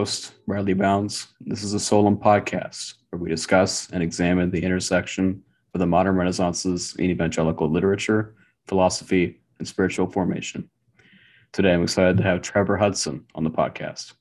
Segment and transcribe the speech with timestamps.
[0.00, 1.26] host, Bradley Bounds.
[1.42, 5.42] This is a Solum podcast where we discuss and examine the intersection
[5.74, 8.34] of the modern Renaissances in evangelical literature,
[8.66, 10.70] philosophy, and spiritual formation.
[11.52, 14.14] Today, I'm excited to have Trevor Hudson on the podcast.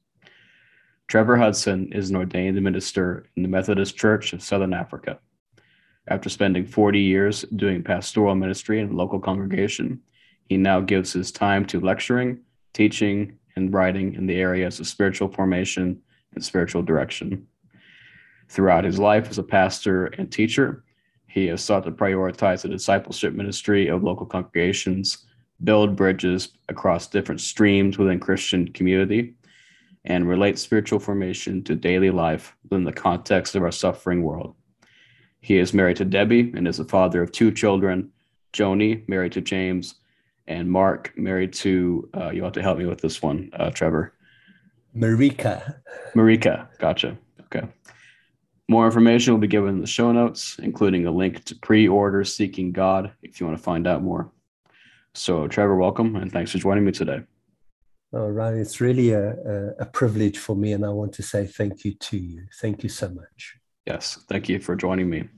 [1.08, 5.20] Trevor Hudson is an ordained minister in the Methodist Church of Southern Africa.
[6.10, 10.02] After spending 40 years doing pastoral ministry in a local congregation,
[10.44, 12.42] he now gives his time to lecturing,
[12.74, 16.02] teaching, and writing in the areas of spiritual formation
[16.34, 17.46] and spiritual direction.
[18.48, 20.84] Throughout his life as a pastor and teacher,
[21.28, 25.26] he has sought to prioritize the discipleship ministry of local congregations,
[25.64, 29.36] build bridges across different streams within Christian community,
[30.06, 34.56] and relate spiritual formation to daily life within the context of our suffering world.
[35.42, 38.12] He is married to Debbie and is the father of two children,
[38.54, 39.96] Joni, married to James,
[40.50, 44.14] and Mark, married to, uh, you'll have to help me with this one, uh, Trevor.
[44.96, 45.76] Marika.
[46.16, 47.18] Marika, gotcha.
[47.44, 47.68] Okay.
[48.68, 52.24] More information will be given in the show notes, including a link to pre order
[52.24, 54.32] Seeking God if you want to find out more.
[55.14, 57.22] So, Trevor, welcome and thanks for joining me today.
[58.12, 58.56] All right.
[58.56, 61.94] It's really a, a, a privilege for me, and I want to say thank you
[61.94, 62.46] to you.
[62.60, 63.56] Thank you so much.
[63.86, 65.30] Yes, thank you for joining me.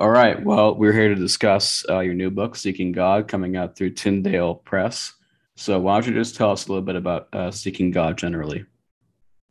[0.00, 0.42] All right.
[0.42, 4.54] Well, we're here to discuss uh, your new book, Seeking God, coming out through Tyndale
[4.54, 5.12] Press.
[5.56, 8.64] So, why don't you just tell us a little bit about uh, Seeking God generally?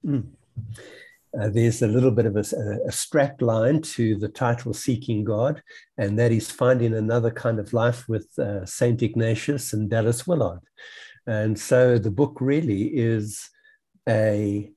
[0.04, 0.26] Mm.
[1.40, 2.44] Uh, there's a little bit of a,
[2.88, 5.62] a strap line to the title Seeking God,
[6.00, 9.04] and that is finding another kind of life with uh, St.
[9.04, 10.62] Ignatius and Dallas Willard.
[11.28, 13.52] And so the book really is
[14.08, 14.72] a,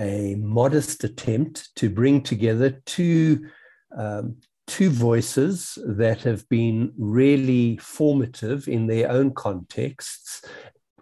[0.00, 3.50] a modest attempt to bring together two
[3.96, 10.42] um, two voices that have been really formative in their own contexts,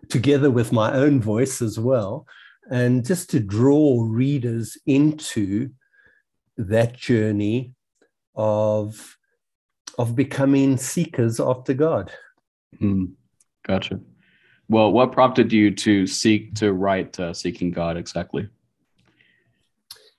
[0.09, 2.27] together with my own voice as well,
[2.71, 5.71] and just to draw readers into
[6.57, 7.73] that journey
[8.35, 9.17] of,
[9.99, 12.13] of becoming seekers after God.
[12.81, 13.13] Mm,
[13.67, 14.01] gotcha.
[14.69, 18.49] Well, what prompted you to seek to write uh, Seeking God exactly?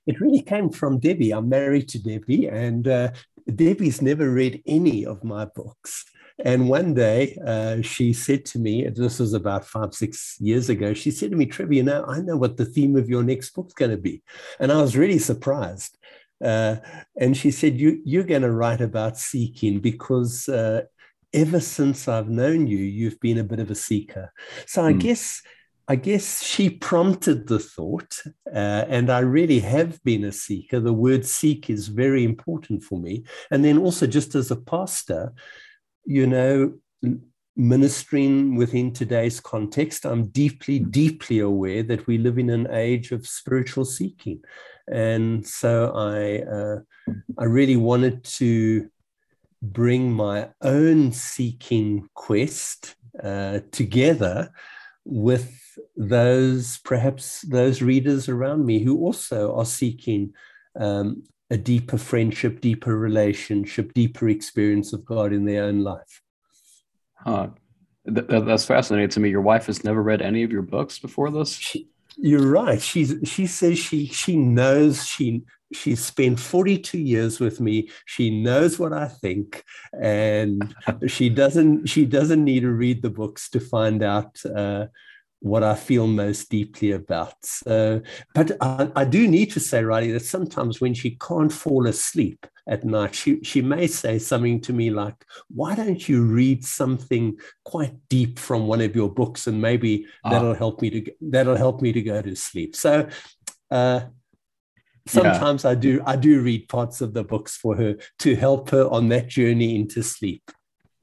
[0.06, 1.32] It really came from Debbie.
[1.32, 3.12] I'm married to Debbie, and uh,
[3.54, 6.06] Debbie's never read any of my books.
[6.44, 10.94] And one day uh, she said to me, this was about five, six years ago,
[10.94, 13.52] she said to me, Trevor, you know, I know what the theme of your next
[13.52, 14.22] book's going to be.
[14.60, 15.98] And I was really surprised.
[16.44, 16.78] Uh,
[17.18, 20.82] and she said, you, You're going to write about seeking because uh,
[21.34, 24.34] ever since I've known you, you've been a bit of a seeker.
[24.66, 25.00] So I mm.
[25.00, 25.42] guess
[25.88, 28.20] I guess she prompted the thought,
[28.52, 30.80] uh, and I really have been a seeker.
[30.80, 33.24] The word seek is very important for me.
[33.52, 35.34] And then also, just as a pastor,
[36.06, 36.74] you know,
[37.56, 43.28] ministering within today's context, I'm deeply, deeply aware that we live in an age of
[43.28, 44.42] spiritual seeking.
[44.92, 46.80] And so I, uh,
[47.38, 48.90] I really wanted to
[49.62, 54.50] bring my own seeking quest uh, together
[55.06, 55.62] with
[55.96, 60.34] those perhaps those readers around me who also are seeking
[60.80, 66.22] um, a deeper friendship, deeper relationship, deeper experience of God in their own life.
[67.16, 67.50] Huh.
[68.06, 69.30] Th- that's fascinating to me.
[69.30, 71.56] Your wife has never read any of your books before this.
[71.56, 72.82] She, you're right.
[72.82, 75.44] She's she says she she knows she
[75.74, 77.90] she's spent 42 years with me.
[78.06, 79.64] She knows what I think,
[80.00, 80.76] and
[81.08, 84.86] she doesn't she doesn't need to read the books to find out uh,
[85.40, 87.34] what I feel most deeply about.
[87.44, 88.02] So,
[88.34, 92.48] but I, I, do need to say, Riley, that sometimes when she can't fall asleep
[92.68, 95.16] at night, she, she may say something to me like,
[95.50, 99.46] Why don't you read something quite deep from one of your books?
[99.48, 100.32] And maybe ah.
[100.32, 102.76] that'll help me to that'll help me to go to sleep.
[102.76, 103.08] So
[103.70, 104.02] uh,
[105.08, 105.72] sometimes yeah.
[105.72, 109.10] I do I do read parts of the books for her to help her on
[109.10, 110.50] that journey into sleep.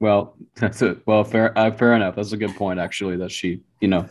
[0.03, 1.01] Well, that's it.
[1.05, 2.17] Well, fair, uh, fair enough.
[2.17, 3.15] That's a good point, actually.
[3.15, 4.09] That she, you know,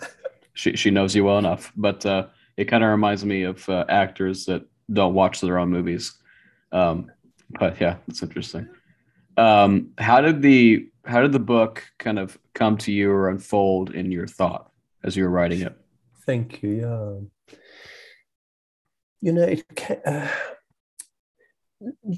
[0.54, 1.70] she she knows you well enough.
[1.76, 5.68] But uh, it kind of reminds me of uh, actors that don't watch their own
[5.68, 6.14] movies.
[6.72, 7.12] Um,
[7.60, 8.70] but yeah, it's interesting.
[9.36, 13.90] Um, how did the how did the book kind of come to you or unfold
[13.90, 14.72] in your thought
[15.04, 15.76] as you were writing it?
[16.24, 16.70] Thank you.
[16.70, 17.56] Yeah.
[19.20, 19.62] You know, it
[20.06, 20.28] uh,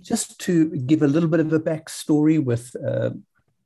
[0.01, 3.11] just to give a little bit of a backstory with uh,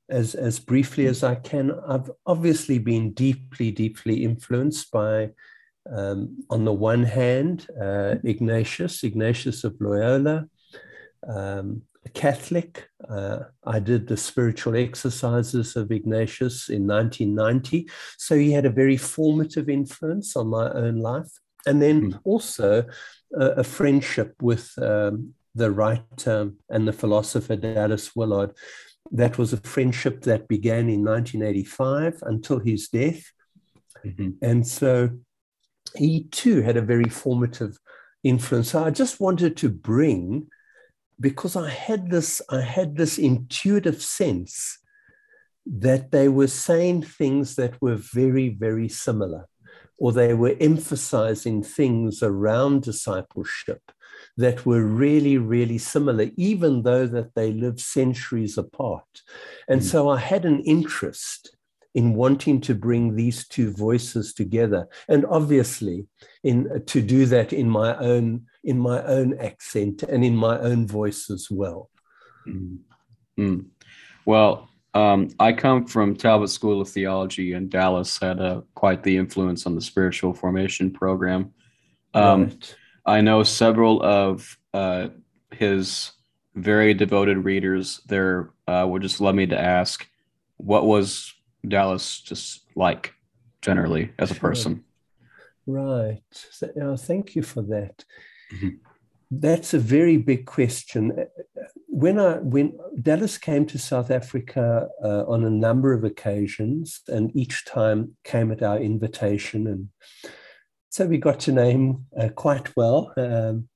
[0.08, 5.30] as, as briefly as I can, I've obviously been deeply, deeply influenced by,
[5.90, 10.46] um, on the one hand, uh, Ignatius, Ignatius of Loyola,
[11.28, 12.88] um, a Catholic.
[13.08, 17.88] uh, I did the spiritual exercises of Ignatius in 1990.
[18.16, 21.30] So he had a very formative influence on my own life.
[21.66, 22.20] And then mm.
[22.24, 22.84] also
[23.38, 28.52] uh, a friendship with um, the writer and the philosopher Dallas Willard.
[29.10, 33.24] That was a friendship that began in 1985 until his death.
[34.04, 34.30] Mm-hmm.
[34.42, 35.10] And so
[35.96, 37.78] he too had a very formative
[38.22, 38.70] influence.
[38.70, 40.48] So I just wanted to bring
[41.20, 44.78] because I had this, I had this intuitive sense
[45.66, 49.46] that they were saying things that were very, very similar,
[49.98, 53.80] or they were emphasizing things around discipleship
[54.38, 59.22] that were really, really similar, even though that they lived centuries apart.
[59.68, 59.84] And mm.
[59.84, 61.56] so I had an interest
[61.94, 66.06] in wanting to bring these two voices together and obviously
[66.44, 70.86] in to do that in my own in my own accent and in my own
[70.86, 71.90] voice as well
[72.46, 72.78] mm.
[73.38, 73.66] Mm.
[74.26, 79.16] well um, i come from talbot school of theology and dallas had a, quite the
[79.16, 81.52] influence on the spiritual formation program
[82.14, 82.76] um, right.
[83.08, 85.08] I know several of uh,
[85.50, 86.12] his
[86.54, 90.06] very devoted readers there uh, would just love me to ask
[90.58, 91.32] what was
[91.66, 93.14] Dallas just like
[93.62, 94.84] generally as a person?
[95.66, 96.22] Right.
[96.50, 98.04] So, uh, thank you for that.
[98.54, 98.68] Mm-hmm.
[99.30, 101.26] That's a very big question.
[101.86, 107.30] When I when Dallas came to South Africa uh, on a number of occasions, and
[107.36, 109.88] each time came at our invitation, and
[110.90, 113.12] so we got to know him uh, quite well.
[113.16, 113.68] Um,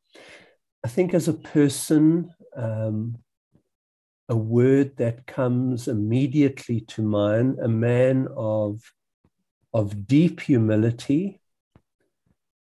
[0.85, 3.19] I think as a person, um,
[4.29, 8.81] a word that comes immediately to mind a man of,
[9.75, 11.41] of deep humility,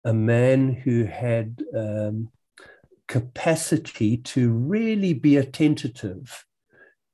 [0.04, 2.30] a man who had um,
[3.08, 6.46] capacity to really be attentive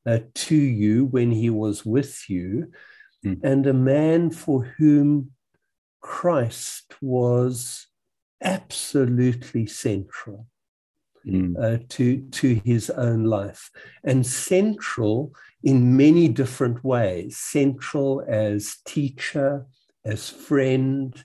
[0.06, 2.72] uh, to you when he was with you,
[3.25, 3.39] mm.
[3.44, 5.31] and a man for whom
[6.01, 7.88] Christ was
[8.44, 10.48] absolutely central
[11.25, 11.56] mm.
[11.57, 13.69] uh, to, to his own life.
[14.03, 15.33] And central
[15.63, 19.65] in many different ways central as teacher,
[20.03, 21.24] as friend,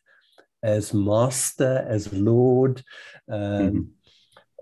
[0.62, 2.82] as master, as Lord.
[3.30, 3.94] Um,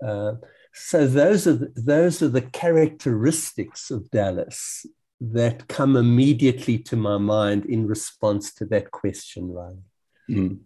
[0.01, 0.07] mm-hmm.
[0.07, 0.33] uh,
[0.73, 4.85] so those are the, those are the characteristics of Dallas
[5.21, 9.83] that come immediately to my mind in response to that question, Ryan.
[10.29, 10.59] Mm.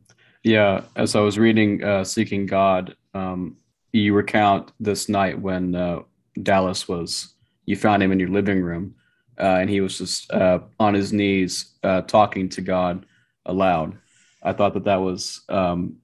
[0.44, 3.58] Yeah, as I was reading uh, "Seeking God," um,
[3.92, 6.00] you recount this night when uh,
[6.42, 7.34] Dallas was
[7.66, 8.96] you found him in your living room,
[9.40, 13.06] uh, and he was just uh, on his knees uh, talking to God
[13.46, 13.98] aloud.
[14.42, 15.98] I thought that that was um,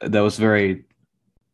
[0.00, 0.84] that was very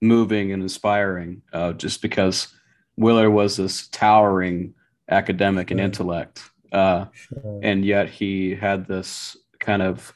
[0.00, 2.48] moving and inspiring, uh, just because
[2.96, 4.74] Willard was this towering
[5.10, 7.60] academic and intellect, uh, sure.
[7.62, 10.12] and yet he had this kind of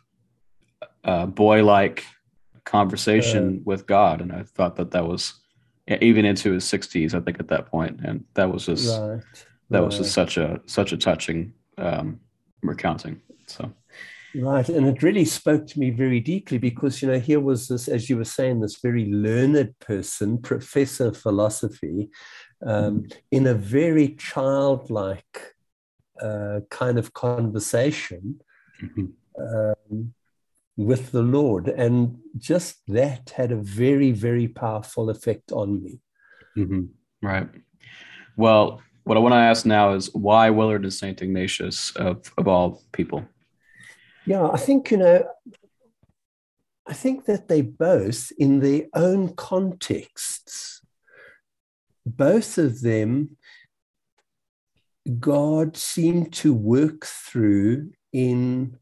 [1.05, 2.05] boy-like
[2.65, 3.63] conversation sure.
[3.65, 5.43] with God, and I thought that that was
[5.89, 9.21] even into his 60s i think at that point and that was just right.
[9.71, 9.85] that right.
[9.85, 12.21] was just such a such a touching um,
[12.63, 13.73] recounting so
[14.35, 17.89] right and it really spoke to me very deeply because you know here was this
[17.89, 22.09] as you were saying this very learned person professor of philosophy
[22.65, 23.19] um, mm-hmm.
[23.31, 25.55] in a very childlike
[26.21, 28.41] uh, kind of conversation
[28.81, 29.07] mm-hmm.
[29.43, 30.15] um,
[30.77, 31.69] with the Lord.
[31.69, 36.01] And just that had a very, very powerful effect on me.
[36.57, 36.85] Mm-hmm.
[37.27, 37.49] Right.
[38.37, 41.21] Well, what I want to ask now is why Willard and St.
[41.21, 43.25] Ignatius of, of all people?
[44.27, 45.25] Yeah, I think, you know,
[46.87, 50.81] I think that they both, in their own contexts,
[52.07, 53.37] both of them,
[55.19, 58.79] God seemed to work through in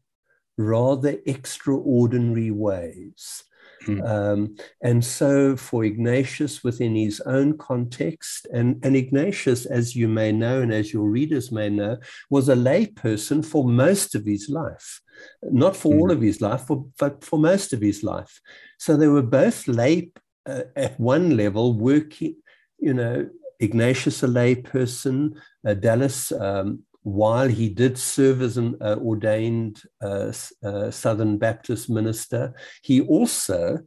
[0.61, 3.43] rather extraordinary ways.
[3.87, 4.07] Mm.
[4.07, 10.31] Um, and so, for Ignatius, within his own context, and, and Ignatius, as you may
[10.31, 11.97] know, and as your readers may know,
[12.29, 15.01] was a layperson for most of his life.
[15.43, 15.99] Not for mm.
[15.99, 18.39] all of his life, for, but for most of his life.
[18.77, 20.11] So they were both lay
[20.45, 22.35] uh, at one level, working,
[22.79, 28.95] you know, Ignatius, a layperson, uh, Dallas, um, while he did serve as an uh,
[28.99, 30.31] ordained uh,
[30.63, 32.53] uh, Southern Baptist minister,
[32.83, 33.79] he also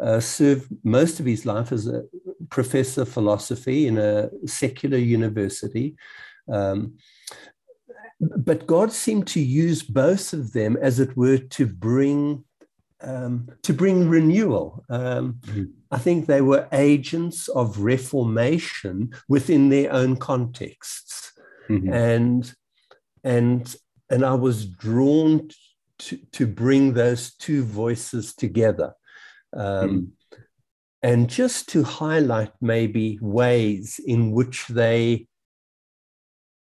[0.00, 2.04] uh, served most of his life as a
[2.48, 5.96] professor of philosophy in a secular university.
[6.50, 6.94] Um,
[8.20, 12.44] but God seemed to use both of them, as it were, to bring
[13.04, 14.84] um, to bring renewal.
[14.88, 15.64] Um, mm-hmm.
[15.90, 21.32] I think they were agents of reformation within their own contexts.
[21.68, 21.92] mm-hmm.
[21.92, 22.54] and
[23.24, 23.74] and
[24.10, 25.48] and I was drawn
[25.98, 28.94] to, to bring those two voices together.
[29.54, 30.06] Um, mm
[31.02, 35.26] and just to highlight maybe ways in which they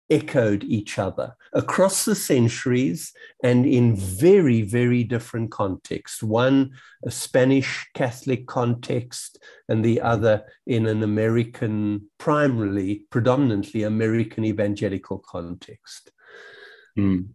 [0.09, 3.13] echoed each other across the centuries
[3.45, 6.23] and in very, very different contexts.
[6.23, 6.73] One,
[7.05, 9.39] a Spanish Catholic context,
[9.69, 16.11] and the other in an American, primarily, predominantly American evangelical context.
[17.01, 17.29] Mm.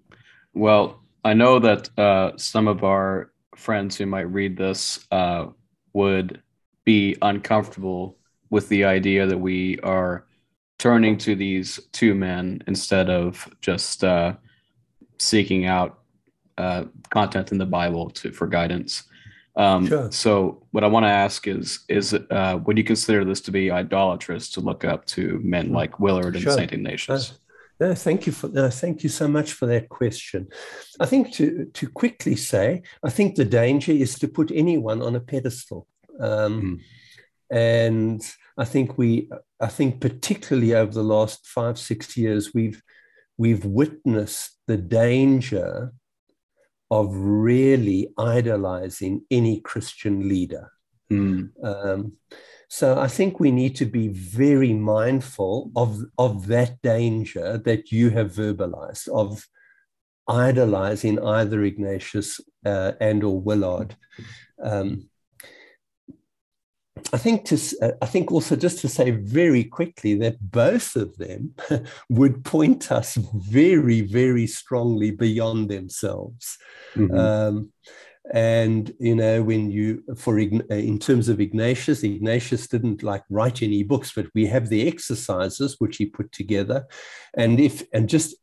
[0.53, 5.47] Well, I know that uh, some of our friends who might read this uh,
[5.93, 6.41] would
[6.83, 8.17] be uncomfortable
[8.49, 10.25] with the idea that we are
[10.77, 14.33] turning to these two men instead of just uh,
[15.17, 15.99] seeking out
[16.57, 19.03] uh, content in the Bible to for guidance.
[19.57, 20.11] Um, sure.
[20.11, 23.71] So, what I want to ask is: is uh, would you consider this to be
[23.71, 25.73] idolatrous to look up to men mm.
[25.73, 26.53] like Willard and sure.
[26.53, 27.39] Saint Ignatius?
[27.79, 30.47] Uh, no, thank you for no, thank you so much for that question.
[30.99, 35.15] I think to to quickly say, I think the danger is to put anyone on
[35.15, 35.87] a pedestal.
[36.19, 36.81] Um, mm.
[37.51, 38.21] And
[38.57, 39.29] I think we,
[39.59, 42.81] I think particularly over the last five, six years, we've
[43.37, 45.93] we've witnessed the danger
[46.89, 50.71] of really idolizing any Christian leader.
[51.11, 51.49] Mm.
[51.63, 52.13] Um,
[52.67, 58.09] so I think we need to be very mindful of, of that danger that you
[58.11, 59.47] have verbalized of
[60.27, 63.95] idolizing either Ignatius uh, and or Willard.
[64.61, 65.09] Um,
[67.13, 71.15] I think to uh, I think also just to say very quickly that both of
[71.17, 71.53] them
[72.09, 76.57] would point us very very strongly beyond themselves.
[76.95, 77.17] Mm-hmm.
[77.17, 77.71] Um,
[78.33, 83.61] and you know when you for uh, in terms of Ignatius, Ignatius didn't like write
[83.61, 86.85] any books, but we have the exercises which he put together,
[87.37, 88.35] and if and just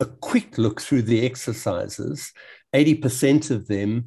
[0.00, 2.32] a quick look through the exercises,
[2.72, 4.06] eighty percent of them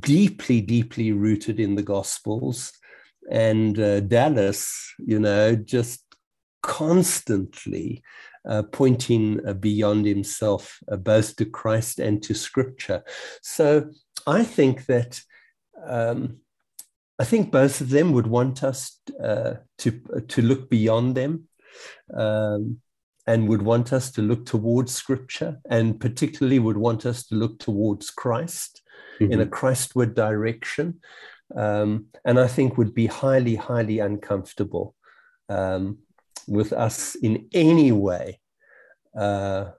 [0.00, 2.72] deeply deeply rooted in the Gospels
[3.30, 6.04] and uh, Dallas, you know, just
[6.62, 8.02] constantly
[8.48, 13.02] uh, pointing uh, beyond himself, uh, both to Christ and to Scripture.
[13.42, 13.90] So
[14.26, 15.20] I think that
[15.86, 16.38] um,
[17.18, 21.48] I think both of them would want us uh, to to look beyond them.
[22.14, 22.80] Um,
[23.26, 27.60] and would want us to look towards scripture and particularly would want us to look
[27.60, 28.80] towards Christ
[29.20, 29.30] mm-hmm.
[29.30, 29.54] in a mm-hmm.
[29.54, 31.00] Christward direction
[31.56, 34.94] um, and I think would be highly, highly uncomfortable
[35.48, 35.98] um,
[36.46, 38.40] with us in any way,
[39.18, 39.70] uh,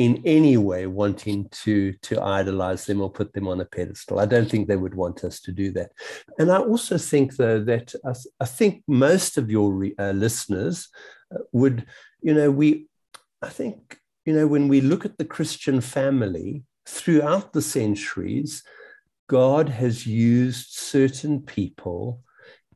[0.00, 4.18] in any way wanting to to idolize them or put them on a pedestal.
[4.18, 5.90] I don't think they would want us to do that.
[6.38, 8.12] And I also think, though, that I,
[8.44, 10.88] I think most of your re, uh, listeners
[11.34, 11.86] uh, would,
[12.22, 12.88] you know, we,
[13.42, 18.62] I think, you know, when we look at the Christian family throughout the centuries
[19.30, 22.20] God has used certain people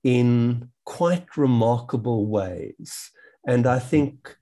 [0.04, 3.10] in quite remarkable ways.
[3.44, 4.36] And I think,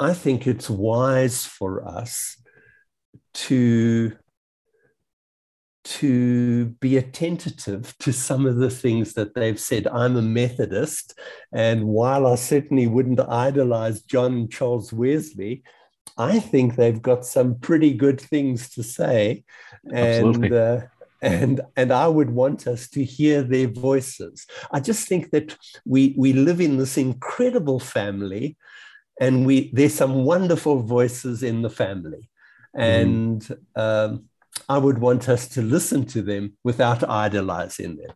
[0.00, 2.36] I think it's wise for us
[3.34, 4.16] to,
[5.84, 9.86] to be attentive to some of the things that they've said.
[9.86, 11.18] I'm a Methodist,
[11.52, 15.62] and while I certainly wouldn't idolize John Charles Wesley,
[16.16, 19.44] I think they've got some pretty good things to say.
[19.92, 20.80] And uh,
[21.22, 24.46] and and I would want us to hear their voices.
[24.70, 28.56] I just think that we we live in this incredible family,
[29.20, 32.28] and we there's some wonderful voices in the family,
[32.74, 33.58] and mm.
[33.76, 34.24] um,
[34.68, 38.10] I would want us to listen to them without idolizing them.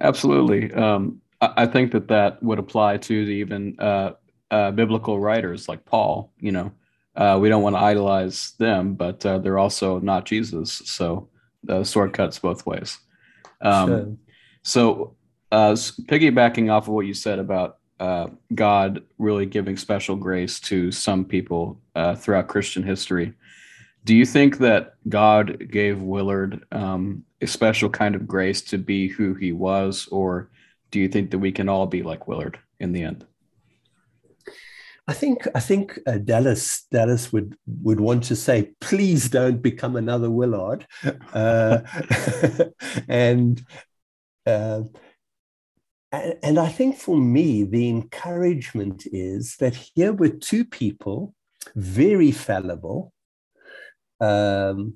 [0.00, 4.12] Absolutely, um, I, I, think that that would apply to the even uh,
[4.50, 6.32] uh, biblical writers like Paul.
[6.38, 6.72] You know.
[7.14, 10.80] Uh, we don't want to idolize them, but uh, they're also not Jesus.
[10.86, 11.28] So
[11.62, 12.98] the sword cuts both ways.
[13.60, 14.16] Um, sure.
[14.62, 15.16] So,
[15.50, 20.90] uh, piggybacking off of what you said about uh, God really giving special grace to
[20.90, 23.32] some people uh, throughout Christian history,
[24.04, 29.06] do you think that God gave Willard um, a special kind of grace to be
[29.06, 30.50] who he was, or
[30.90, 33.24] do you think that we can all be like Willard in the end?
[35.06, 39.94] I think I think uh, Dallas Dallas would would want to say, please don't become
[39.94, 40.88] another Willard,
[41.32, 41.78] uh,
[43.08, 43.64] and,
[44.44, 44.82] uh,
[46.12, 51.34] and and I think for me the encouragement is that here were two people,
[51.74, 53.12] very fallible,
[54.20, 54.94] um,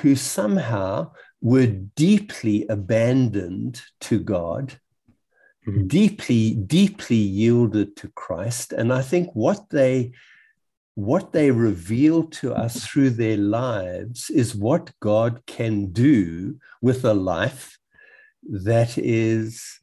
[0.00, 4.78] who somehow were deeply abandoned to God
[5.66, 5.86] mm-hmm.
[5.86, 8.72] deeply, deeply yielded to Christ.
[8.72, 10.12] And I think what they
[10.94, 17.12] what they reveal to us through their lives is what God can do with a
[17.12, 17.76] life
[18.48, 19.80] that is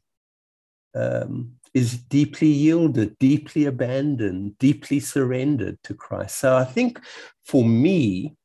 [0.94, 6.38] um, is deeply yielded, deeply abandoned, deeply surrendered to Christ.
[6.38, 7.00] So I think
[7.44, 8.36] for me,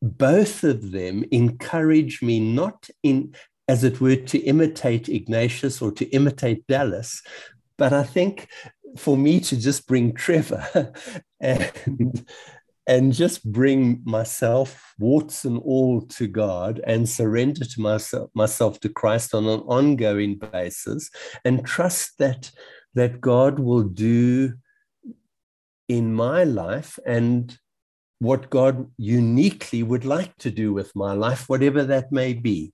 [0.00, 3.34] both of them encourage me not in
[3.66, 7.22] as it were to imitate Ignatius or to imitate Dallas,
[7.76, 8.48] but I think
[8.96, 10.92] for me to just bring Trevor
[11.40, 12.26] and
[12.88, 18.88] and just bring myself, warts and all, to God and surrender to myself, myself to
[18.88, 21.10] Christ on an ongoing basis
[21.44, 22.50] and trust that,
[22.94, 24.54] that God will do
[25.86, 27.56] in my life and
[28.20, 32.72] what God uniquely would like to do with my life, whatever that may be.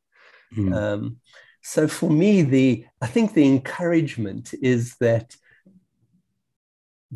[0.57, 0.75] Mm.
[0.75, 1.17] Um,
[1.63, 5.35] so for me, the I think the encouragement is that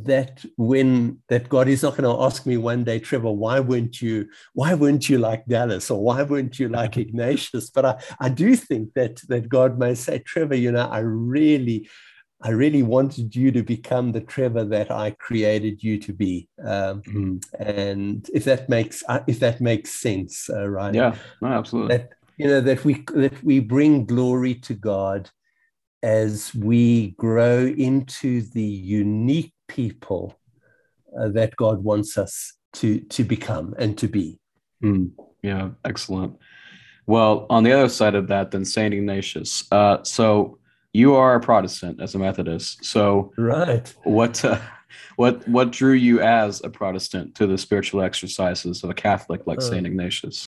[0.04, 4.00] that when that God is not going to ask me one day, Trevor, why weren't
[4.00, 7.70] you why weren't you like Dallas or why weren't you like Ignatius?
[7.70, 11.88] But I, I do think that that God may say, Trevor, you know, I really
[12.40, 17.02] I really wanted you to become the Trevor that I created you to be, um,
[17.02, 17.44] mm.
[17.58, 20.94] and if that makes uh, if that makes sense, uh, right?
[20.94, 21.96] Yeah, no, absolutely.
[21.96, 25.30] That you know that we that we bring glory to God
[26.02, 30.38] as we grow into the unique people
[31.18, 34.38] uh, that God wants us to to become and to be.
[34.82, 36.38] Mm, yeah, excellent.
[37.06, 39.64] Well, on the other side of that, then Saint Ignatius.
[39.72, 40.58] Uh, so
[40.92, 42.84] you are a Protestant as a Methodist.
[42.84, 44.60] So right, what uh,
[45.16, 49.60] what what drew you as a Protestant to the spiritual exercises of a Catholic like
[49.60, 50.46] Saint Ignatius?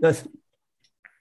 [0.00, 0.12] No,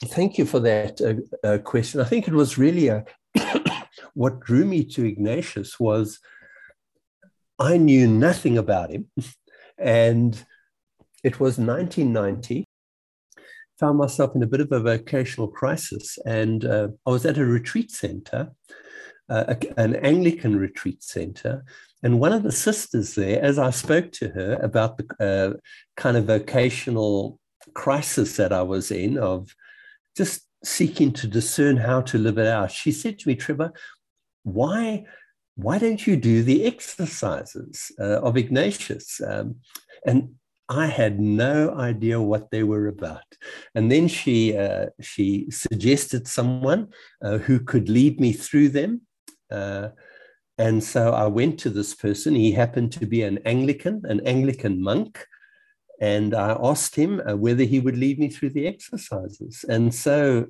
[0.05, 2.01] thank you for that uh, uh, question.
[2.01, 3.05] I think it was really a
[4.13, 6.19] what drew me to Ignatius was
[7.59, 9.09] I knew nothing about him.
[9.77, 10.45] and
[11.23, 12.65] it was 1990.
[13.79, 16.17] Found myself in a bit of a vocational crisis.
[16.25, 18.51] And uh, I was at a retreat center,
[19.29, 21.63] uh, an Anglican retreat center.
[22.03, 25.57] And one of the sisters there, as I spoke to her about the uh,
[25.95, 27.39] kind of vocational
[27.73, 29.53] crisis that I was in, of
[30.15, 33.73] just seeking to discern how to live it out, she said to me, Trevor,
[34.43, 35.05] why
[35.57, 39.19] why don't you do the exercises uh, of Ignatius?
[39.27, 39.55] Um,
[40.05, 40.35] and
[40.69, 43.23] I had no idea what they were about.
[43.73, 46.89] And then she, uh, she suggested someone
[47.23, 49.01] uh, who could lead me through them.
[49.49, 49.89] Uh,
[50.59, 52.35] and so I went to this person.
[52.35, 55.25] He happened to be an Anglican, an Anglican monk.
[55.99, 59.65] And I asked him uh, whether he would lead me through the exercises.
[59.67, 60.47] And so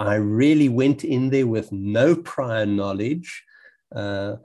[0.00, 3.44] I really went in there with no prior knowledge.
[3.94, 4.36] Uh,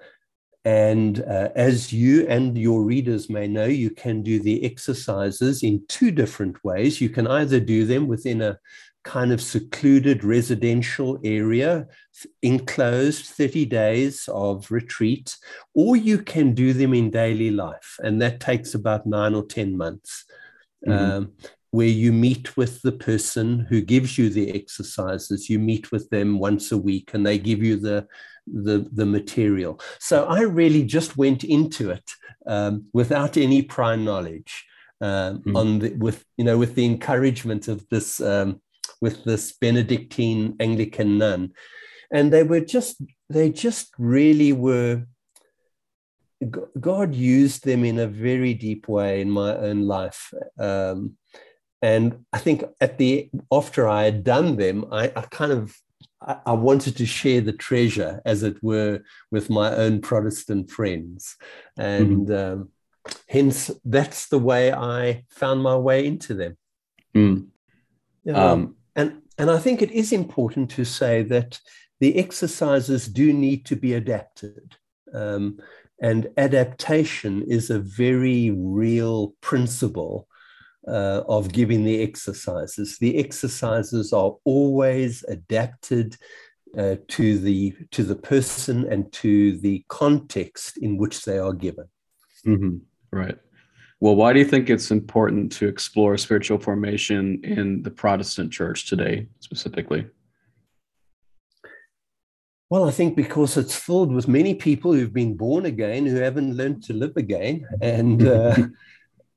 [0.65, 5.83] and uh, as you and your readers may know, you can do the exercises in
[5.87, 6.99] two different ways.
[6.99, 8.59] You can either do them within a
[9.03, 11.87] kind of secluded residential area,
[12.41, 15.37] enclosed 30 days of retreat,
[15.73, 17.97] or you can do them in daily life.
[17.99, 20.25] And that takes about nine or 10 months.
[20.85, 21.11] Mm-hmm.
[21.17, 21.33] Um,
[21.75, 25.49] where you meet with the person who gives you the exercises.
[25.49, 28.07] You meet with them once a week and they give you the,
[28.47, 29.81] the, the material.
[29.99, 32.09] So I really just went into it
[32.47, 34.65] um, without any prior knowledge.
[35.01, 35.57] Um, mm.
[35.57, 38.61] on the, with you know with the encouragement of this um,
[39.01, 41.51] with this Benedictine Anglican nun,
[42.13, 45.03] and they were just they just really were
[46.79, 50.33] God used them in a very deep way in my own life.
[50.57, 51.17] Um,
[51.85, 55.77] and I think at the after I had done them, I, I kind of
[56.19, 61.35] I, I, wanted to share the treasure, as it were, with my own Protestant friends,
[61.77, 62.53] and mm-hmm.
[62.53, 62.69] um,
[63.29, 66.57] hence that's the way I found my way into them.
[67.15, 67.49] Mm.
[68.33, 71.59] um, and and I think it is important to say that
[71.99, 74.75] the exercises do need to be adapted.
[75.13, 75.59] Um,
[76.01, 80.27] and adaptation is a very real principle
[80.87, 82.97] uh, of giving the exercises.
[82.97, 86.17] The exercises are always adapted
[86.77, 91.85] uh, to the to the person and to the context in which they are given.
[92.45, 92.77] Mm-hmm.
[93.11, 93.37] Right.
[94.01, 98.89] Well, why do you think it's important to explore spiritual formation in the Protestant Church
[98.89, 100.05] today, specifically?
[102.69, 106.57] Well, I think because it's filled with many people who've been born again who haven't
[106.57, 108.55] learned to live again, and uh,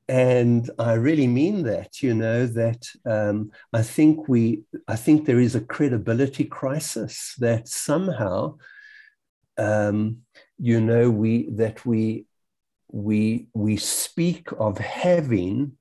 [0.09, 2.01] and I really mean that.
[2.01, 7.67] You know that um, I think we, I think there is a credibility crisis that
[7.67, 8.57] somehow,
[9.57, 10.17] um,
[10.57, 12.25] you know, we that we
[12.91, 15.77] we we speak of having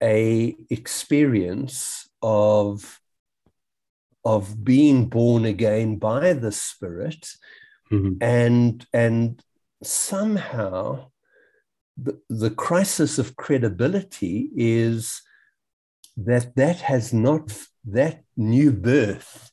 [0.00, 3.00] a experience of
[4.24, 7.26] of being born again by the Spirit,
[7.90, 8.12] mm-hmm.
[8.20, 9.42] and and
[9.82, 11.10] somehow
[12.02, 15.22] the, the crisis of credibility is
[16.16, 17.52] that that has not
[17.84, 19.50] that new birth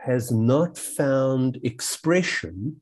[0.00, 2.80] has not found expression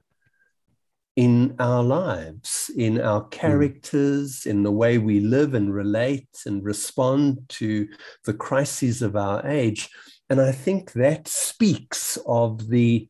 [1.17, 3.29] in our lives, in our hmm.
[3.29, 7.89] characters, in the way we live and relate and respond to
[8.25, 9.89] the crises of our age.
[10.31, 13.09] And I think that speaks of the,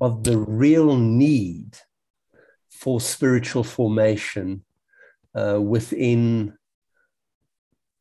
[0.00, 1.76] of the real need
[2.84, 4.62] for spiritual formation
[5.34, 6.52] uh, within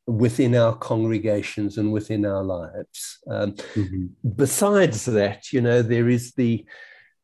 [0.06, 3.19] within our congregations and within our lives.
[3.30, 4.08] Um, mm-hmm.
[4.36, 6.65] Besides that, you know, there is the,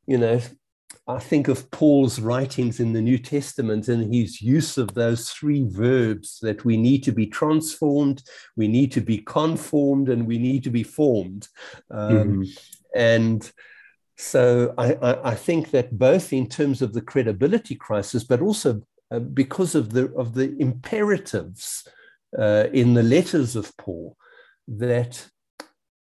[0.07, 0.39] you know,
[1.05, 5.65] I think of Paul's writings in the New Testament and his use of those three
[5.67, 8.23] verbs that we need to be transformed,
[8.55, 11.49] we need to be conformed, and we need to be formed.
[11.91, 12.43] Um, mm-hmm.
[12.95, 13.51] And
[14.19, 18.81] so I, I, I, think that both in terms of the credibility crisis, but also
[19.11, 21.87] uh, because of the of the imperatives
[22.37, 24.17] uh, in the letters of Paul,
[24.67, 25.25] that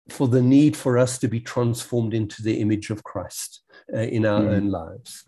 [0.08, 4.26] for the need for us to be transformed into the image of Christ uh, in
[4.26, 4.56] our mm.
[4.56, 5.26] own lives.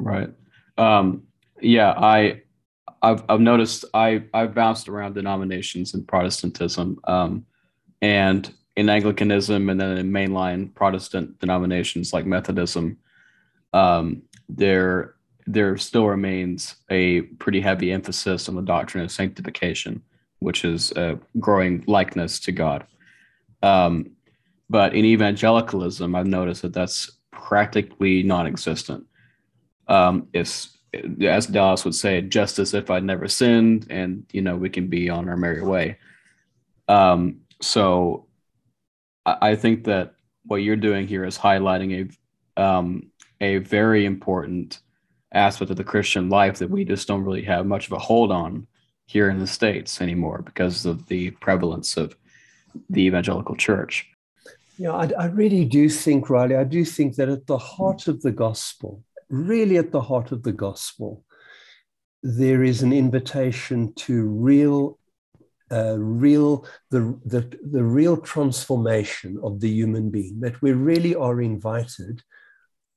[0.00, 0.30] Right.
[0.76, 1.28] Um,
[1.60, 2.42] yeah, I
[3.00, 7.46] I've, I've noticed I I've bounced around denominations in Protestantism um,
[8.00, 12.98] and in Anglicanism and then in mainline Protestant denominations like Methodism.
[13.72, 15.14] Um, there
[15.46, 20.00] there still remains a pretty heavy emphasis on the doctrine of sanctification,
[20.38, 22.86] which is a growing likeness to God.
[23.60, 24.12] Um,
[24.70, 29.04] but in evangelicalism, I've noticed that that's practically non-existent.
[29.88, 30.78] Um, it's
[31.22, 34.88] as Dallas would say, just as if I'd never sinned, and you know we can
[34.88, 35.98] be on our merry way.
[36.88, 38.26] Um, so
[39.24, 42.10] I, think that what you're doing here is highlighting
[42.56, 44.80] a um, a very important
[45.32, 48.30] aspect of the Christian life that we just don't really have much of a hold
[48.30, 48.66] on
[49.06, 52.16] here in the states anymore because of the prevalence of
[52.90, 54.08] the evangelical church.
[54.78, 58.22] Yeah, I, I really do think, Riley, I do think that at the heart of
[58.22, 61.24] the gospel, really at the heart of the gospel,
[62.22, 64.98] there is an invitation to real,
[65.72, 71.40] uh, real the, the, the real transformation of the human being, that we really are
[71.40, 72.22] invited,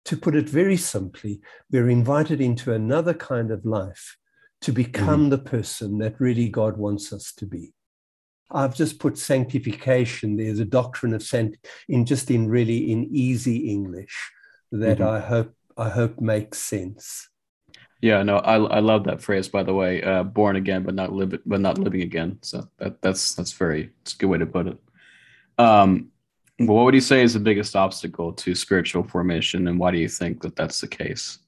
[0.05, 4.17] to put it very simply, we're invited into another kind of life
[4.61, 5.29] to become mm.
[5.31, 7.73] the person that really God wants us to be.
[8.51, 11.57] I've just put sanctification there's a doctrine of sant
[11.89, 14.31] in just in really in easy English
[14.71, 15.07] that mm-hmm.
[15.07, 17.27] I hope I hope makes sense.
[18.01, 21.11] Yeah, no, I, I love that phrase by the way, uh, born again but not
[21.11, 22.39] live but not living again.
[22.41, 24.77] So that that's that's very it's a good way to put it.
[25.57, 26.11] Um,
[26.57, 30.07] what would you say is the biggest obstacle to spiritual formation, and why do you
[30.07, 31.39] think that that's the case?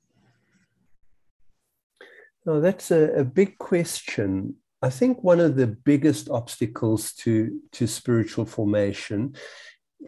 [2.45, 4.55] No, that's a, a big question.
[4.81, 9.35] I think one of the biggest obstacles to, to spiritual formation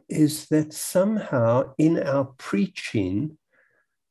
[0.07, 3.37] is that somehow in our preaching,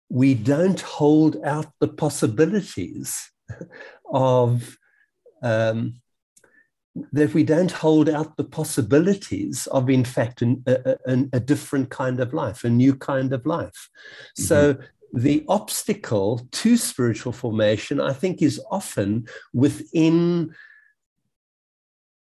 [0.09, 3.31] we don't hold out the possibilities
[4.13, 4.77] of
[5.43, 6.01] um,
[7.13, 11.91] that we don't hold out the possibilities of, in fact, an, a, a, a, different
[11.91, 13.89] kind of life, a new kind of life.
[14.37, 14.43] Mm-hmm.
[14.43, 14.77] So
[15.13, 20.55] the obstacle to spiritual formation, I think, is often within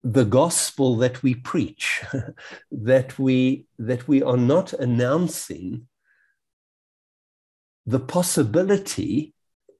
[0.03, 2.03] the gospel that we preach,
[2.71, 5.87] that we that we are not announcing
[7.85, 9.33] the possibility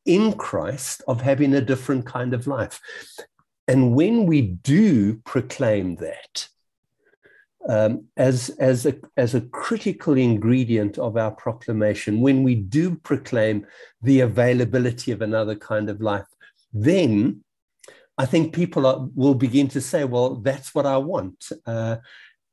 [0.06, 2.80] in Christ of having a different kind of life.
[3.68, 6.48] And when we do proclaim that,
[7.68, 13.66] um, as, as, a, as a critical ingredient of our proclamation, when we do proclaim
[14.04, 16.28] the availability of another kind of life,
[16.72, 17.44] then
[18.18, 21.50] I think people are, will begin to say, well, that's what I want.
[21.66, 21.98] Uh,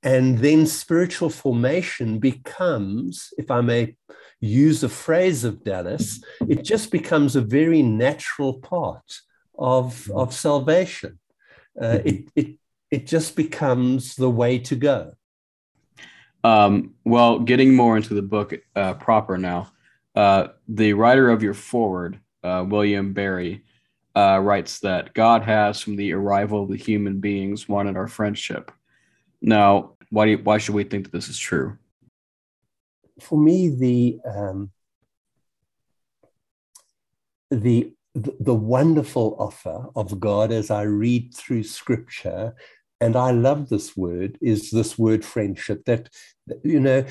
[0.02, 3.96] and then spiritual formation becomes, if I may
[4.42, 9.20] use a phrase of Dallas, it just becomes a very natural part
[9.56, 11.18] of, of salvation.
[11.80, 12.58] Uh, it, it,
[12.90, 15.12] it just becomes the way to go.
[16.44, 19.70] Um, well, getting more into the book uh, proper now,
[20.16, 23.64] uh, the writer of your foreword, uh, William Barry,
[24.16, 28.72] uh, writes that God has, from the arrival of the human beings, wanted our friendship.
[29.40, 31.78] Now, why, you, why should we think that this is true?
[33.22, 34.70] For me, the um,
[37.50, 42.54] the the wonderful offer of God as I read through scripture,
[43.00, 45.84] and I love this word, is this word friendship.
[45.86, 46.10] That,
[46.62, 47.04] you know,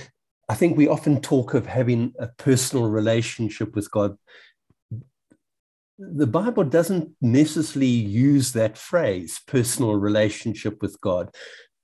[0.47, 4.17] I think we often talk of having a personal relationship with God.
[5.97, 11.29] The Bible doesn't necessarily use that phrase, personal relationship with God.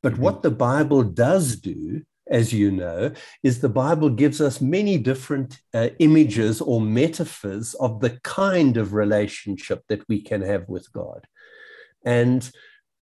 [0.04, 0.22] But mm-hmm.
[0.22, 3.12] what the Bible does do as you know,
[3.44, 8.94] is the Bible gives us many different uh, images or metaphors of the kind of
[8.94, 11.26] relationship that we can have with God.
[12.06, 12.50] And,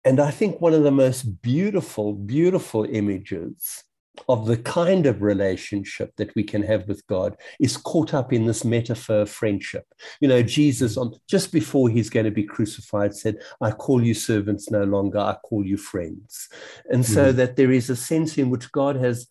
[0.04, 3.84] and I think one of the most beautiful, beautiful images
[4.30, 8.45] of the kind of relationship that we can have with God is caught up in
[8.45, 9.86] this metaphor of friendship.
[10.21, 14.13] You know, Jesus, on just before he's going to be crucified, said, I call you
[14.13, 16.47] servants no longer, I call you friends.
[16.89, 17.38] And so mm-hmm.
[17.38, 19.28] that there is a sense in which God has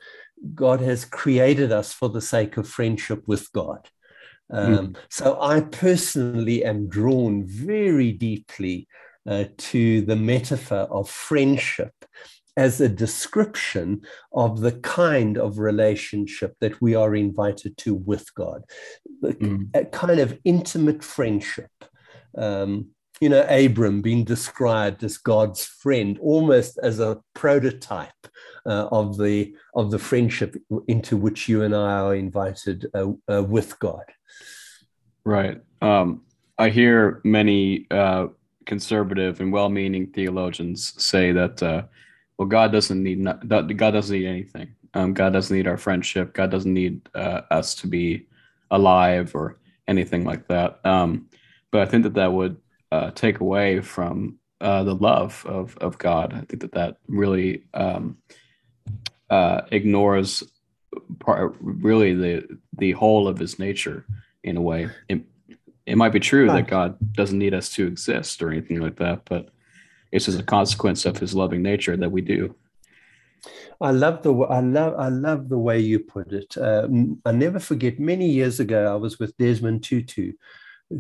[0.55, 3.88] God has created us for the sake of friendship with God.
[4.51, 4.97] Um, mm.
[5.09, 8.88] So I personally am drawn very deeply
[9.25, 11.95] uh, to the metaphor of friendship
[12.56, 18.62] as a description of the kind of relationship that we are invited to with God,
[19.22, 19.68] mm.
[19.74, 21.70] a kind of intimate friendship.
[22.36, 28.26] Um, you know, Abram being described as God's friend, almost as a prototype
[28.66, 30.56] uh, of the of the friendship
[30.88, 34.04] into which you and I are invited uh, uh, with God.
[35.24, 35.60] Right.
[35.80, 36.22] Um,
[36.58, 38.26] I hear many uh,
[38.66, 41.82] conservative and well-meaning theologians say that uh,
[42.42, 44.74] well, God doesn't need God doesn't need anything.
[44.94, 46.35] Um, God doesn't need our friendship.
[46.35, 48.26] God doesn't need uh, us to be
[48.72, 50.85] alive or anything like that.
[50.85, 51.28] Um,
[51.70, 52.57] but I think that that would
[52.90, 56.35] uh, take away from uh, the love of of God.
[56.35, 58.16] I think that that really um,
[59.31, 60.42] uh, ignores
[61.20, 64.05] part, really the the whole of His nature
[64.42, 64.90] in a way.
[65.09, 65.20] It,
[65.87, 69.22] it might be true that God doesn't need us to exist or anything like that,
[69.26, 69.50] but
[70.12, 72.55] it's as a consequence of his loving nature that we do.
[73.81, 76.57] I love the I love I love the way you put it.
[76.57, 77.98] Um, I never forget.
[77.98, 80.35] Many years ago, I was with Desmond Tutu,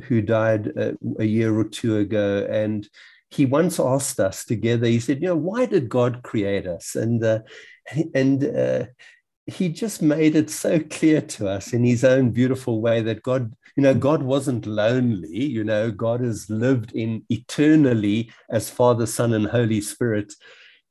[0.08, 2.88] who died uh, a year or two ago, and
[3.30, 4.86] he once asked us together.
[4.86, 7.40] He said, "You know, why did God create us?" And uh,
[8.14, 8.86] and uh,
[9.46, 13.54] he just made it so clear to us in his own beautiful way that God,
[13.76, 15.44] you know, God wasn't lonely.
[15.44, 20.34] You know, God has lived in eternally as Father, Son, and Holy Spirit.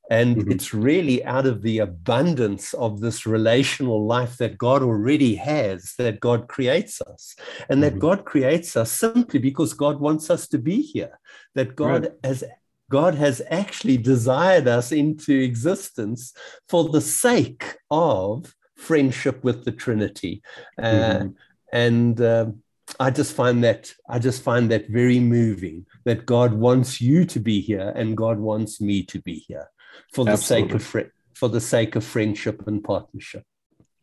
[0.10, 0.52] And mm-hmm.
[0.52, 6.20] it's really out of the abundance of this relational life that God already has that
[6.20, 7.36] God creates us.
[7.70, 8.00] And that mm-hmm.
[8.00, 11.18] God creates us simply because God wants us to be here,
[11.56, 12.12] that God right.
[12.24, 12.44] has
[12.90, 16.34] God has actually desired us into existence
[16.68, 20.44] for the sake of friendship with the Trinity.
[20.78, 21.28] Uh, mm-hmm.
[21.72, 22.64] And um,
[23.00, 27.40] I just find that I just find that very moving that God wants you to
[27.40, 29.70] be here and God wants me to be here
[30.14, 30.70] for the Absolutely.
[30.70, 33.44] sake of fri- for the sake of friendship and partnership.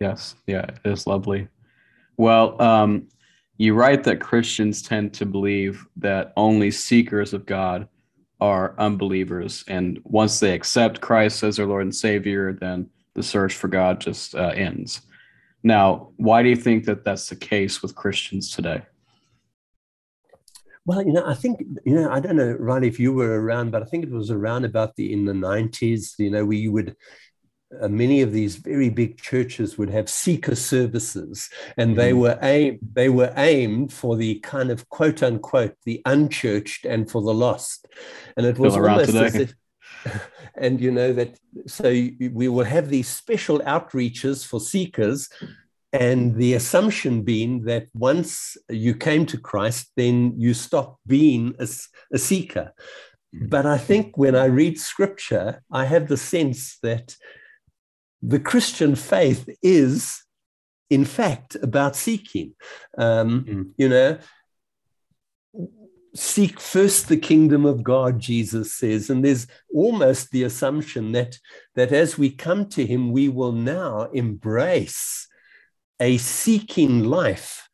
[0.01, 1.49] Yes, yeah, it is lovely.
[2.17, 3.09] Well, um,
[3.59, 7.89] you write that Christians tend to believe that only seekers of God
[8.41, 9.65] are unbelievers.
[9.67, 14.01] And once they accept Christ as their Lord and Savior, then the search for God
[14.01, 15.03] just uh, ends.
[15.69, 18.81] Now, why do you think that that's the case with Christians today?
[20.87, 23.71] Well, you know, I think, you know, I don't know, Riley, if you were around,
[23.71, 26.97] but I think it was around about the in the 90s, you know, we would
[27.83, 32.21] uh, many of these very big churches would have seeker services and they mm.
[32.21, 37.21] were aimed they were aimed for the kind of quote unquote the unchurched and for
[37.21, 37.87] the lost
[38.39, 39.55] and it was almost as if
[40.61, 45.29] and you know that so we will have these special outreaches for seekers
[45.93, 51.69] and the assumption being that once you came to christ then you stop being a,
[52.13, 52.73] a seeker
[53.33, 57.17] but i think when i read scripture i have the sense that
[58.23, 60.23] the Christian faith is,
[60.91, 62.55] in fact, about seeking.
[62.97, 63.71] Um, mm.
[63.77, 64.19] You know,
[66.15, 69.11] seek first the kingdom of God, Jesus says.
[69.11, 71.39] And there's almost the assumption that,
[71.75, 75.29] that as we come to Him, we will now embrace
[76.01, 77.69] a seeking life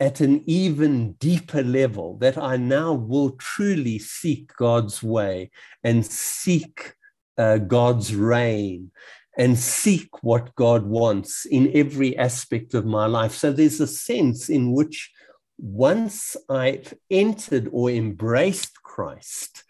[0.00, 5.50] at an even deeper level, that I now will truly seek God's way
[5.84, 6.94] and seek
[7.38, 8.90] uh, God's reign
[9.36, 13.32] and seek what God wants in every aspect of my life.
[13.32, 15.10] So there's a sense in which
[15.58, 19.64] once I've entered or embraced Christ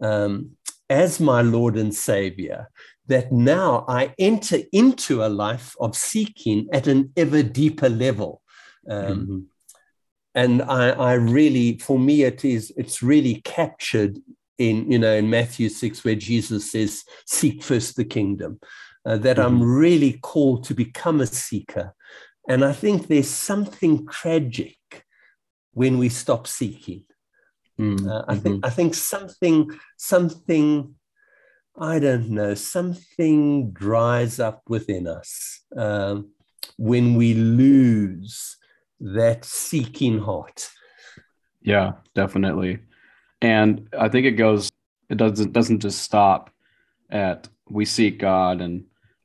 [0.00, 0.52] um,
[0.88, 2.68] as my Lord and Savior,
[3.06, 8.42] that now I enter into a life of seeking at an ever deeper level.
[8.88, 9.38] Um, mm-hmm.
[10.34, 14.18] and I, I really, for me, it is it's really captured
[14.58, 18.60] in you know in Matthew six where Jesus says, "Seek first the kingdom."
[19.04, 19.46] Uh, that mm-hmm.
[19.46, 21.94] I'm really called to become a seeker,
[22.48, 24.76] and I think there's something tragic
[25.72, 27.04] when we stop seeking.
[27.78, 28.08] Mm-hmm.
[28.08, 28.66] Uh, I think mm-hmm.
[28.66, 30.94] I think something something
[31.78, 36.30] I don't know something dries up within us um,
[36.76, 38.56] when we lose
[39.00, 40.68] that seeking heart.
[41.62, 42.80] Yeah, definitely.
[43.40, 44.70] And I think it goes,
[45.08, 46.50] it doesn't doesn't just stop
[47.10, 48.84] at we seek God, and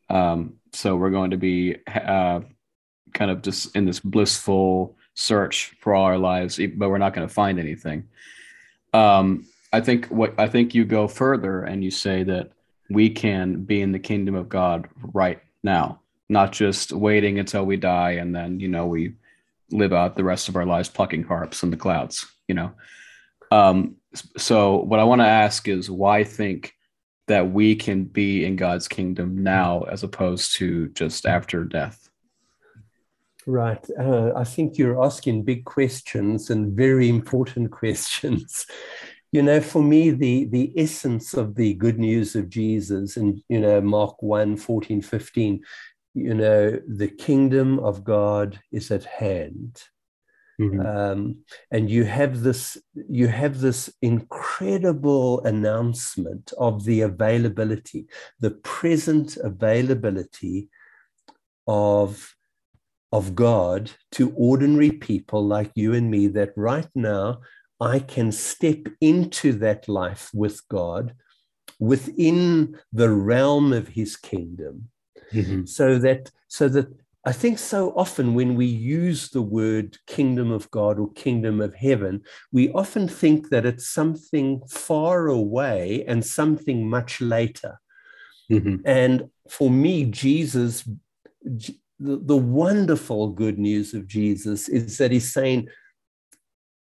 [0.10, 2.42] um, so we're going to be uh,
[3.14, 7.28] kind of just in this blissful search for all our lives, but we're not going
[7.28, 8.08] to find anything.
[8.94, 12.52] Um, I think what I think you go further and you say that
[12.90, 17.78] we can be in the kingdom of God right now, not just waiting until we
[17.78, 19.14] die and then you know we
[19.72, 22.72] live out the rest of our lives plucking harps in the clouds, you know.
[23.52, 23.96] Um,
[24.38, 26.76] so what I want to ask is why think
[27.28, 32.10] that we can be in God's kingdom now as opposed to just after death?
[33.46, 33.86] Right.
[34.00, 38.66] Uh, I think you're asking big questions and very important questions.
[39.32, 43.60] You know, for me, the, the essence of the good news of Jesus and, you
[43.60, 45.64] know, Mark 1 14, 15
[46.14, 49.82] you know, the kingdom of God is at hand.
[50.62, 50.86] Mm-hmm.
[50.86, 51.38] Um,
[51.72, 52.78] and you have this
[53.10, 58.06] you have this incredible announcement of the availability
[58.40, 60.70] the present availability
[61.66, 62.36] of
[63.14, 67.40] of god to ordinary people like you and me that right now
[67.80, 71.14] i can step into that life with god
[71.80, 74.90] within the realm of his kingdom
[75.32, 75.64] mm-hmm.
[75.66, 76.88] so that so that
[77.26, 81.74] I think so often when we use the word kingdom of God or kingdom of
[81.74, 82.22] heaven,
[82.52, 87.80] we often think that it's something far away and something much later.
[88.52, 88.76] Mm-hmm.
[88.86, 90.84] And for me, Jesus,
[92.04, 95.70] the, the wonderful good news of Jesus is that he's saying,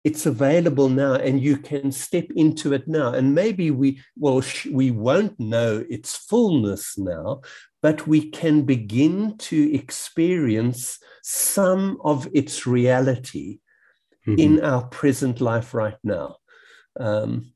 [0.04, 4.40] it's available now and you can step into it now and maybe we well
[4.72, 7.42] we won't know its fullness now
[7.82, 13.58] but we can begin to experience some of its reality
[14.28, 14.40] mm-hmm.
[14.40, 16.36] in our present life right now
[17.00, 17.52] um,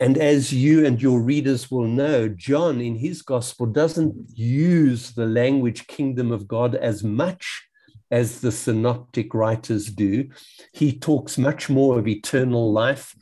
[0.00, 5.26] and as you and your readers will know, John in his gospel doesn't use the
[5.26, 7.68] language kingdom of God as much
[8.10, 10.28] as the synoptic writers do.
[10.72, 13.14] He talks much more of eternal life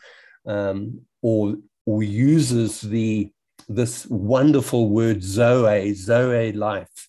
[0.47, 3.31] um, or, or uses the,
[3.69, 7.09] this wonderful word zoe, zoe life.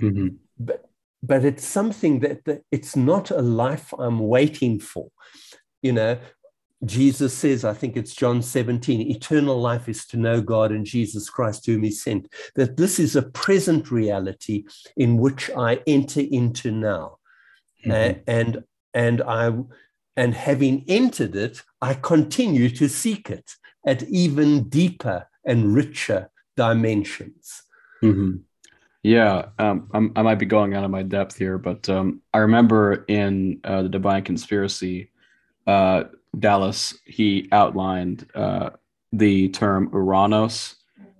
[0.00, 0.28] Mm-hmm.
[0.58, 0.84] But,
[1.22, 5.08] but it's something that, that it's not a life I'm waiting for.
[5.82, 6.18] You know,
[6.84, 11.30] Jesus says, I think it's John 17, eternal life is to know God and Jesus
[11.30, 12.32] Christ, whom he sent.
[12.54, 14.64] That this is a present reality
[14.96, 17.18] in which I enter into now.
[17.84, 17.90] Mm-hmm.
[17.90, 19.52] Uh, and and I
[20.16, 23.52] and having entered it, I continue to seek it
[23.86, 27.62] at even deeper and richer dimensions.
[28.02, 28.36] Mm-hmm.
[29.02, 33.04] Yeah, um, i might be going out of my depth here, but um, I remember
[33.06, 35.10] in uh, the Divine Conspiracy,
[35.66, 36.04] uh,
[36.38, 38.70] Dallas, he outlined uh,
[39.12, 40.74] the term Uranos,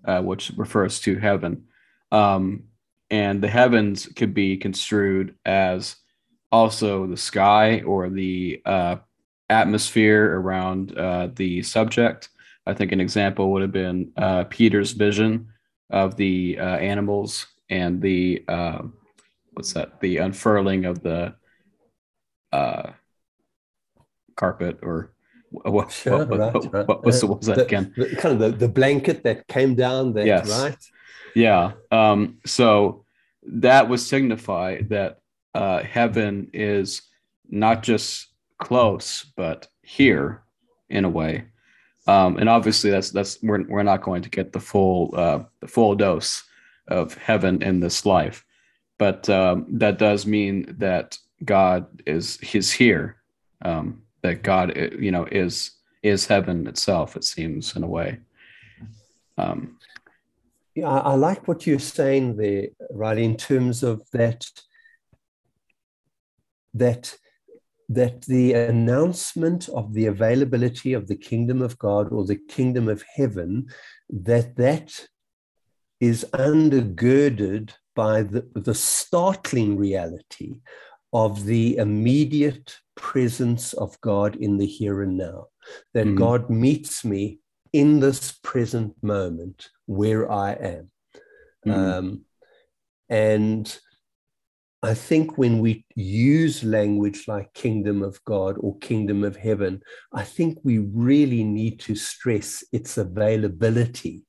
[0.05, 1.65] uh, which refers to heaven.
[2.13, 2.65] Um,
[3.11, 5.97] and the heavens could be construed as
[6.51, 8.97] also the sky or the uh,
[9.51, 12.31] atmosphere around uh, the subject.
[12.67, 15.49] I think an example would have been uh, Peter's vision
[15.91, 18.43] of the uh, animals and the
[19.53, 20.01] what's that?
[20.01, 21.35] The unfurling of the
[24.37, 25.13] carpet or
[25.51, 26.89] what, sure, what, right, what, right.
[26.89, 27.95] what, was, what was that the, again?
[27.97, 30.51] The, kind of the, the blanket that came down there, yes.
[30.51, 30.77] right?
[31.35, 31.73] Yeah.
[31.91, 33.05] Um, so
[33.47, 35.21] that would signify that
[35.55, 37.03] uh, heaven is
[37.49, 38.29] not just
[38.59, 40.43] close, but here
[40.89, 41.45] in a way.
[42.07, 45.69] Um, and obviously, that's that's we're we're not going to get the full uh, the
[45.69, 46.43] full dose
[46.89, 48.45] of heaven in this life,
[48.99, 53.17] but um, that does mean that God is He's here.
[53.63, 55.71] Um, that God, uh, you know, is
[56.03, 57.15] is heaven itself.
[57.15, 58.19] It seems in a way.
[59.37, 59.79] Um,
[60.75, 63.19] yeah, I like what you're saying there, right?
[63.19, 64.47] In terms of that,
[66.73, 67.15] that
[67.91, 73.05] that the announcement of the availability of the kingdom of God or the kingdom of
[73.15, 73.67] heaven,
[74.09, 75.07] that that
[76.01, 80.55] is undergirded by the, the startling reality
[81.13, 85.47] of the immediate presence of God in the here and now,
[85.95, 86.17] that mm.
[86.17, 87.39] God meets me
[87.73, 90.91] in this present moment where I am.
[91.67, 91.73] Mm.
[91.75, 92.25] Um,
[93.09, 93.79] and
[94.83, 99.83] I think when we use language like kingdom of God or kingdom of heaven,
[100.13, 104.25] I think we really need to stress its availability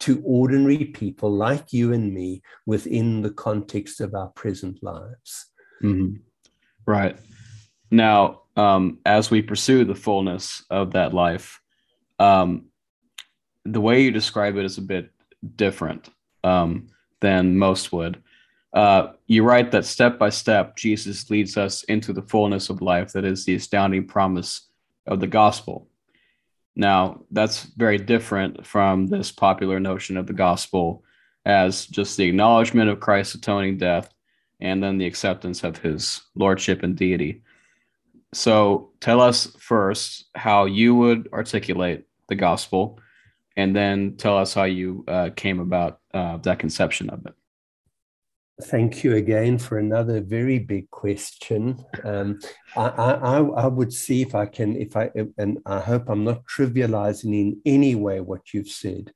[0.00, 5.46] to ordinary people like you and me within the context of our present lives.
[5.82, 6.16] Mm-hmm.
[6.86, 7.16] Right.
[7.90, 11.60] Now, um, as we pursue the fullness of that life,
[12.18, 12.66] um,
[13.64, 15.10] the way you describe it is a bit
[15.56, 16.08] different
[16.44, 16.88] um,
[17.20, 18.22] than most would.
[18.72, 23.12] Uh, you write that step by step, Jesus leads us into the fullness of life
[23.12, 24.68] that is the astounding promise
[25.06, 25.88] of the gospel.
[26.76, 31.04] Now, that's very different from this popular notion of the gospel
[31.44, 34.14] as just the acknowledgement of Christ's atoning death
[34.60, 37.42] and then the acceptance of his lordship and deity.
[38.32, 43.00] So, tell us first how you would articulate the gospel,
[43.56, 47.34] and then tell us how you uh, came about uh, that conception of it.
[48.62, 51.84] Thank you again for another very big question.
[52.04, 52.38] Um,
[52.76, 56.44] I, I, I, would see if I can, if I, and I hope I'm not
[56.44, 59.12] trivializing in any way what you've said,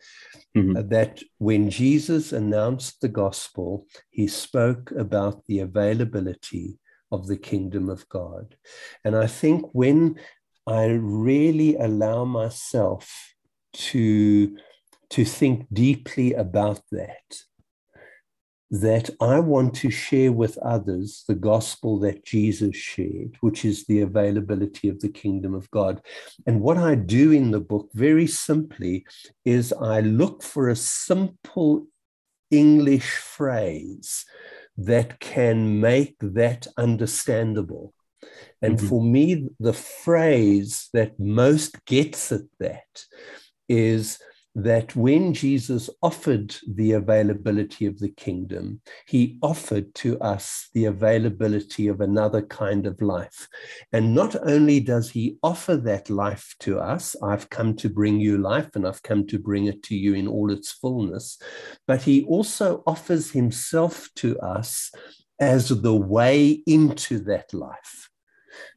[0.57, 0.89] mm-hmm.
[0.89, 6.79] that when Jesus announced the gospel, he spoke about the availability
[7.15, 8.57] of the kingdom of God.
[9.05, 10.19] And I think when
[10.67, 13.35] I really allow myself
[13.75, 14.57] to,
[15.11, 17.29] to think deeply about that,
[18.71, 24.01] that I want to share with others the gospel that Jesus shared, which is the
[24.01, 26.01] availability of the kingdom of God.
[26.47, 29.07] And what I do in the book, very simply,
[29.45, 31.87] is I look for a simple
[32.51, 34.25] English phrase
[34.77, 37.95] that can make that understandable.
[38.61, 38.89] And mm-hmm.
[38.89, 43.05] for me, the phrase that most gets at that
[43.69, 44.19] is
[44.55, 51.89] that when Jesus offered the availability of the kingdom, he offered to us the availability
[51.89, 53.49] of another kind of life.
[53.93, 58.39] And not only does he offer that life to us, I've come to bring you
[58.39, 61.41] life and I've come to bring it to you in all its fullness,
[61.89, 64.93] but he also offers himself to us
[65.41, 68.09] as the way into that life.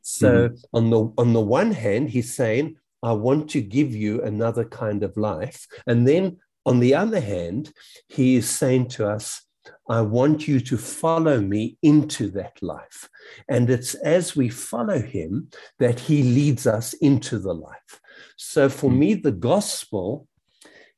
[0.01, 0.55] So mm-hmm.
[0.73, 5.03] on the on the one hand, he's saying, I want to give you another kind
[5.03, 5.67] of life.
[5.85, 7.71] And then on the other hand,
[8.09, 9.43] he is saying to us,
[9.89, 13.09] I want you to follow me into that life.
[13.47, 18.01] And it's as we follow him that he leads us into the life.
[18.35, 18.99] So for hmm.
[18.99, 20.27] me, the gospel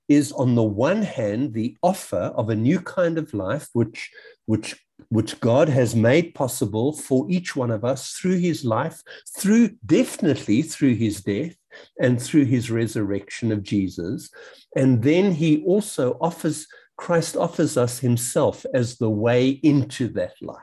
[0.07, 4.09] is on the one hand the offer of a new kind of life, which,
[4.45, 4.75] which
[5.07, 9.01] which God has made possible for each one of us through his life,
[9.37, 11.55] through definitely through his death
[11.99, 14.29] and through his resurrection of Jesus.
[14.75, 16.67] And then he also offers,
[16.97, 20.57] Christ offers us himself as the way into that life.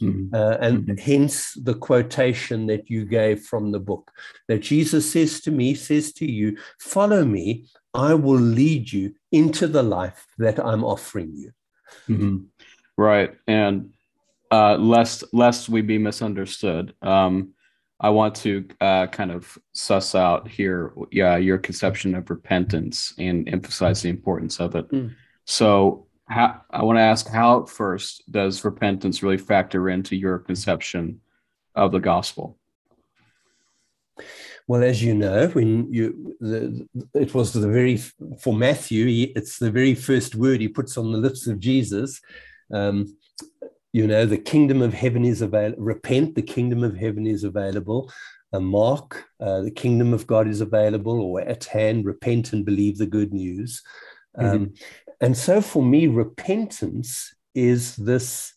[0.00, 0.34] Mm-hmm.
[0.34, 0.96] Uh, and mm-hmm.
[0.96, 4.10] hence the quotation that you gave from the book
[4.48, 9.66] that Jesus says to me, says to you, Follow me, I will lead you into
[9.66, 11.52] the life that I'm offering you.
[12.08, 12.38] Mm-hmm.
[12.98, 13.34] Right.
[13.46, 13.92] And
[14.50, 17.54] uh, lest lest we be misunderstood, um,
[17.98, 23.48] I want to uh, kind of suss out here, yeah, your conception of repentance and
[23.48, 24.90] emphasize the importance of it.
[24.90, 25.14] Mm.
[25.46, 31.20] So, how, I want to ask, how first does repentance really factor into your conception
[31.74, 32.58] of the gospel?
[34.66, 37.98] Well, as you know, when you the, it was the very
[38.40, 42.20] for Matthew, it's the very first word he puts on the lips of Jesus
[42.72, 43.16] um,
[43.96, 45.82] you know, the kingdom of heaven is available.
[45.82, 48.12] Repent, the kingdom of heaven is available.
[48.52, 52.04] A mark, uh, the kingdom of God is available or at hand.
[52.04, 53.82] Repent and believe the good news.
[54.36, 54.64] Um, mm-hmm.
[55.22, 58.52] And so for me, repentance is this,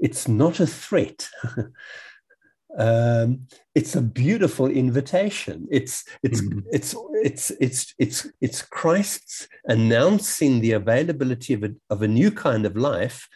[0.00, 1.28] it's not a threat.
[2.78, 3.40] um,
[3.74, 5.68] it's a beautiful invitation.
[5.70, 6.60] It's it's mm-hmm.
[6.72, 12.64] it's it's it's it's it's Christ's announcing the availability of a, of a new kind
[12.64, 13.28] of life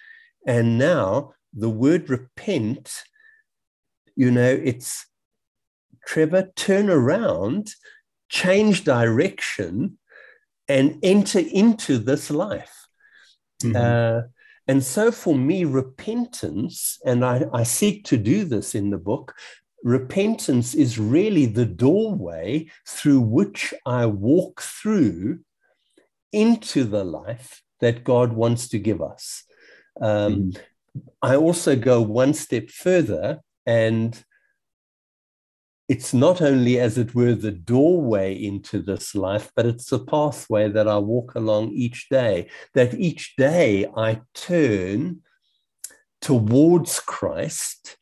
[0.47, 3.03] and now the word repent,
[4.17, 5.07] you know, it's
[6.07, 7.69] Trevor, turn around,
[8.29, 9.99] change direction,
[10.69, 12.87] and enter into this life.
[13.63, 13.77] Mm-hmm.
[13.77, 14.29] Uh,
[14.69, 19.35] and so for me, repentance, and I, I seek to do this in the book,
[19.83, 25.41] repentance is really the doorway through which I walk through
[26.33, 29.45] into the life that God wants to give us.
[30.01, 30.61] Um, mm.
[31.21, 34.23] I also go one step further and
[35.89, 40.71] it's not only, as it were, the doorway into this life, but it's the pathway
[40.71, 42.49] that I walk along each day.
[42.73, 45.21] That each day I turn
[46.23, 47.99] towards Christ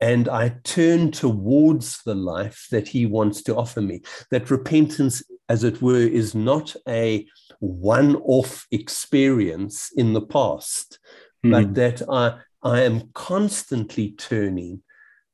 [0.00, 4.02] and I turn towards the life that he wants to offer me.
[4.30, 7.26] That repentance, as it were, is not a
[7.60, 10.98] one off experience in the past,
[11.44, 11.50] mm-hmm.
[11.50, 14.82] but that I, I am constantly turning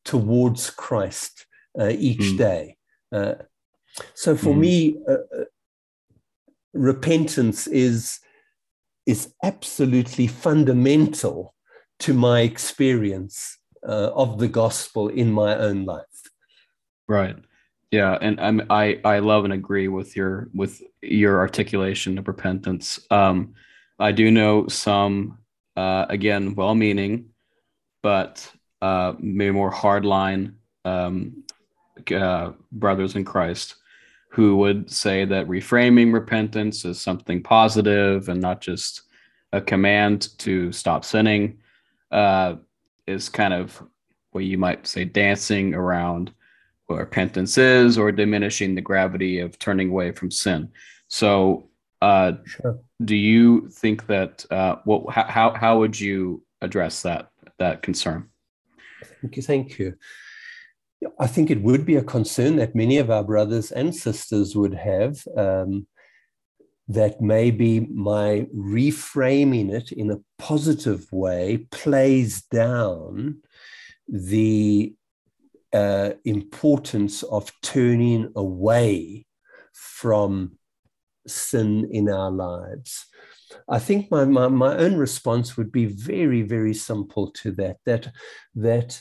[0.05, 1.47] towards Christ
[1.79, 2.39] uh, each mm.
[2.39, 2.77] day.
[3.13, 3.35] Uh,
[4.15, 4.59] so for mm.
[4.59, 5.45] me, uh, uh,
[6.73, 8.21] repentance is
[9.07, 11.55] is absolutely fundamental
[11.99, 13.57] to my experience
[13.89, 16.05] uh, of the gospel in my own life.
[17.09, 17.37] Right.
[17.91, 23.01] Yeah, and I'm, I I love and agree with your with your articulation of repentance.
[23.11, 23.55] Um,
[23.99, 25.39] I do know some,
[25.79, 27.26] uh, again, well-meaning,
[28.03, 28.51] but
[28.83, 30.55] uh, maybe more hardline
[30.85, 31.45] um,
[32.12, 33.76] uh, brothers in Christ
[34.31, 39.03] who would say that reframing repentance is something positive and not just
[39.53, 41.59] a command to stop sinning
[42.11, 42.57] uh,
[43.07, 43.81] is kind of
[44.33, 46.33] what you might say dancing around
[46.87, 50.70] what repentance is or diminishing the gravity of turning away from sin.
[51.07, 51.70] So,
[52.03, 52.81] uh, sure.
[53.05, 58.29] Do you think that uh, what how how would you address that that concern?
[59.21, 59.43] Thank you.
[59.43, 59.95] Thank you.
[61.21, 64.75] I think it would be a concern that many of our brothers and sisters would
[64.75, 65.87] have um,
[66.89, 73.43] that maybe my reframing it in a positive way plays down
[74.09, 74.93] the
[75.73, 79.27] uh, importance of turning away
[79.73, 80.58] from
[81.31, 83.07] sin in our lives.
[83.68, 88.12] I think my, my, my own response would be very, very simple to that, that,
[88.55, 89.01] that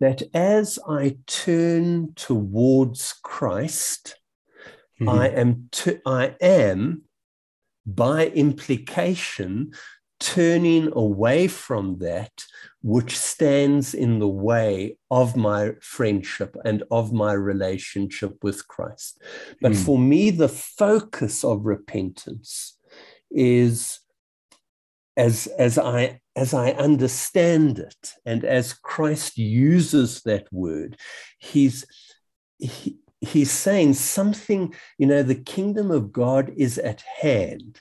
[0.00, 4.16] that as I turn towards Christ,
[5.00, 5.08] mm-hmm.
[5.08, 7.02] I am to, I am
[7.84, 9.72] by implication
[10.20, 12.32] turning away from that
[12.82, 19.20] which stands in the way of my friendship and of my relationship with Christ.
[19.60, 19.84] But mm.
[19.84, 22.78] for me, the focus of repentance
[23.30, 24.00] is
[25.16, 30.96] as, as I as I understand it, and as Christ uses that word,
[31.40, 31.84] he's,
[32.58, 37.80] he, he's saying something, you know, the kingdom of God is at hand.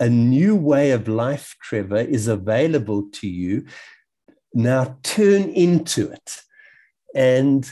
[0.00, 3.64] A new way of life, Trevor, is available to you.
[4.54, 6.42] Now turn into it.
[7.14, 7.70] And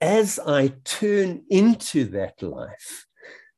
[0.00, 3.06] as I turn into that life,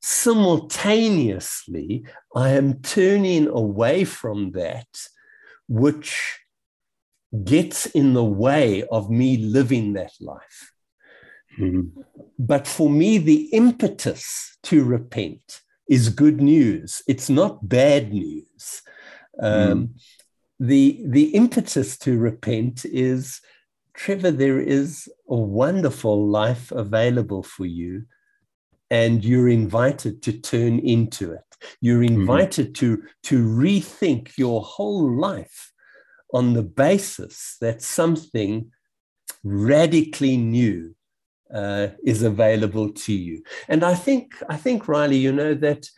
[0.02, 2.04] simultaneously,
[2.34, 4.88] I am turning away from that
[5.66, 6.40] which
[7.42, 10.73] gets in the way of me living that life.
[11.58, 12.00] Mm-hmm.
[12.38, 17.02] But for me, the impetus to repent is good news.
[17.06, 18.82] It's not bad news.
[19.40, 19.88] Um, mm.
[20.60, 23.40] the, the impetus to repent is
[23.94, 28.04] Trevor, there is a wonderful life available for you,
[28.90, 31.44] and you're invited to turn into it.
[31.80, 32.20] You're mm-hmm.
[32.20, 32.96] invited mm-hmm.
[32.96, 35.72] to, to rethink your whole life
[36.32, 38.72] on the basis that something
[39.44, 40.94] radically new
[41.54, 43.42] uh, is available to you.
[43.68, 45.88] And I think, I think, Riley, you know, that,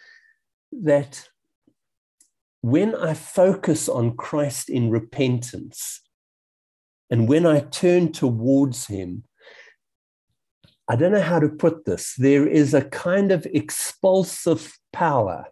[0.72, 1.28] that
[2.60, 6.02] when I focus on Christ in repentance
[7.10, 9.24] and when I turn towards him,
[10.88, 12.14] I don't know how to put this.
[12.16, 15.46] There is a kind of expulsive power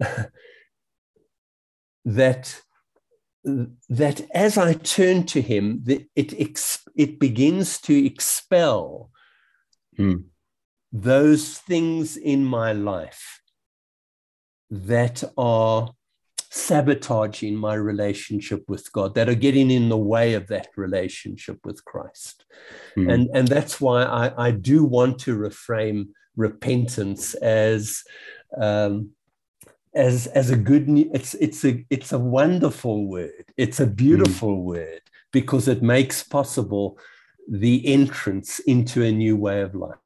[2.04, 2.60] that
[3.90, 9.10] that as I turn to him, it, it begins to expel
[9.98, 10.24] mm.
[10.92, 13.40] those things in my life
[14.70, 15.90] that are
[16.50, 21.84] sabotaging my relationship with God, that are getting in the way of that relationship with
[21.84, 22.44] Christ.
[22.96, 23.12] Mm.
[23.12, 28.02] And, and that's why I, I do want to reframe repentance as
[28.56, 29.10] um,
[29.94, 34.64] as as a good it's it's a it's a wonderful word it's a beautiful mm.
[34.64, 35.00] word
[35.32, 36.98] because it makes possible
[37.50, 39.98] the entrance into a new way of life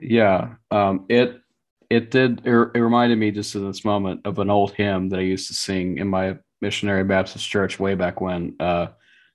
[0.00, 1.40] yeah um, it
[1.90, 5.18] it did it, it reminded me just in this moment of an old hymn that
[5.18, 8.86] i used to sing in my missionary baptist church way back when uh,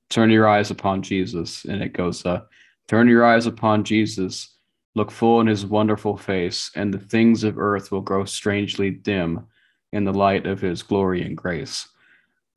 [0.09, 2.41] turn your eyes upon jesus and it goes uh,
[2.87, 4.57] turn your eyes upon jesus
[4.97, 9.45] Look full in his wonderful face, and the things of earth will grow strangely dim
[9.93, 11.87] in the light of his glory and grace.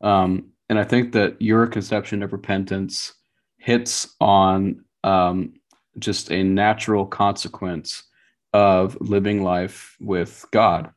[0.00, 3.12] Um, and I think that your conception of repentance
[3.60, 5.52] hits on um,
[5.98, 8.02] just a natural consequence
[8.52, 10.90] of living life with God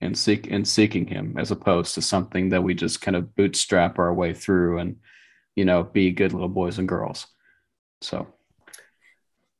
[0.00, 3.98] and seek and seeking Him, as opposed to something that we just kind of bootstrap
[3.98, 4.96] our way through and
[5.56, 7.26] you know be good little boys and girls.
[8.00, 8.28] So.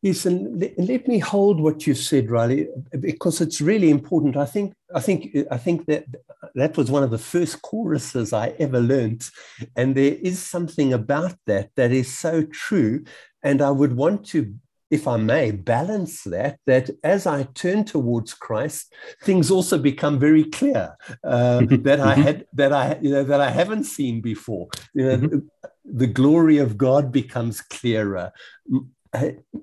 [0.03, 4.37] Listen, let, let me hold what you said, Riley, because it's really important.
[4.37, 6.07] I think, I think, I think that
[6.55, 9.29] that was one of the first choruses I ever learned,
[9.77, 13.05] and there is something about that that is so true.
[13.43, 14.55] And I would want to
[14.91, 18.93] if I may, balance that, that as I turn towards Christ,
[19.23, 22.23] things also become very clear uh, that I mm-hmm.
[22.23, 24.69] had that I you know that I haven't seen before.
[24.93, 25.39] You know, mm-hmm.
[25.85, 28.33] the glory of God becomes clearer.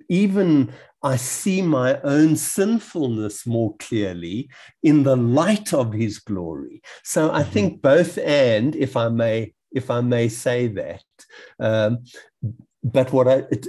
[0.09, 0.73] Even
[1.03, 4.49] I see my own sinfulness more clearly
[4.83, 6.81] in the light of His glory.
[7.03, 7.51] So I mm-hmm.
[7.51, 11.03] think both and, if I may, if I may say that.
[11.59, 11.99] Um,
[12.83, 13.67] but what I it,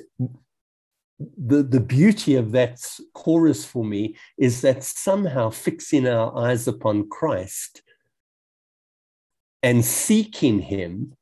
[1.19, 2.81] the, the beauty of that
[3.15, 7.83] chorus for me is that somehow fixing our eyes upon Christ
[9.63, 11.15] and seeking Him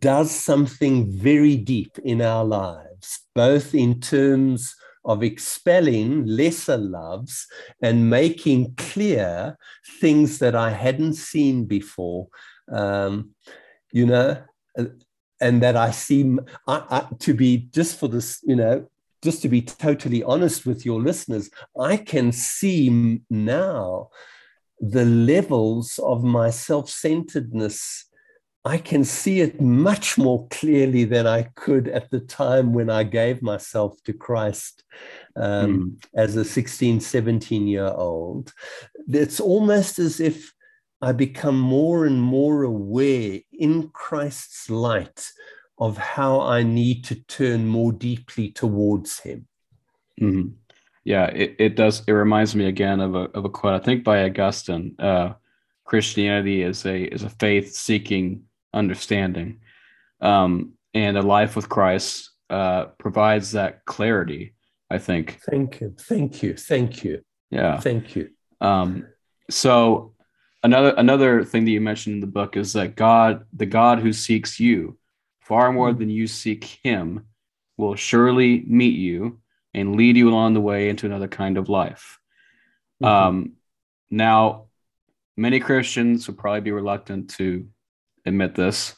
[0.00, 4.74] does something very deep in our lives, both in terms
[5.04, 7.46] of expelling lesser loves
[7.82, 9.56] and making clear
[10.00, 12.28] things that I hadn't seen before.
[12.70, 13.30] Um,
[13.92, 14.36] you know,
[15.40, 18.86] and that I seem I, I, to be just for this, you know,
[19.22, 24.10] just to be totally honest with your listeners, I can see now
[24.78, 28.06] the levels of my self centeredness.
[28.64, 33.04] I can see it much more clearly than I could at the time when I
[33.04, 34.84] gave myself to Christ
[35.34, 36.06] um, mm.
[36.14, 38.52] as a 16, 17 year old.
[39.08, 40.52] It's almost as if
[41.00, 45.30] I become more and more aware in Christ's light
[45.78, 49.46] of how I need to turn more deeply towards Him.
[50.20, 50.48] Mm-hmm.
[51.04, 52.02] Yeah, it, it does.
[52.06, 54.94] It reminds me again of a, of a quote, I think by Augustine.
[54.98, 55.32] Uh,
[55.84, 59.60] Christianity is a is a faith seeking understanding,
[60.20, 64.54] um, and a life with Christ uh, provides that clarity.
[64.90, 65.38] I think.
[65.48, 67.22] Thank you, thank you, thank you.
[67.50, 68.30] Yeah, thank you.
[68.60, 69.06] Um,
[69.48, 70.14] so
[70.62, 74.12] another another thing that you mentioned in the book is that God, the God who
[74.12, 74.98] seeks you
[75.40, 77.26] far more than you seek him,
[77.76, 79.40] will surely meet you
[79.74, 82.18] and lead you along the way into another kind of life.
[83.02, 83.12] Mm-hmm.
[83.12, 83.52] Um,
[84.10, 84.66] now,
[85.36, 87.66] many Christians will probably be reluctant to
[88.30, 88.94] admit this,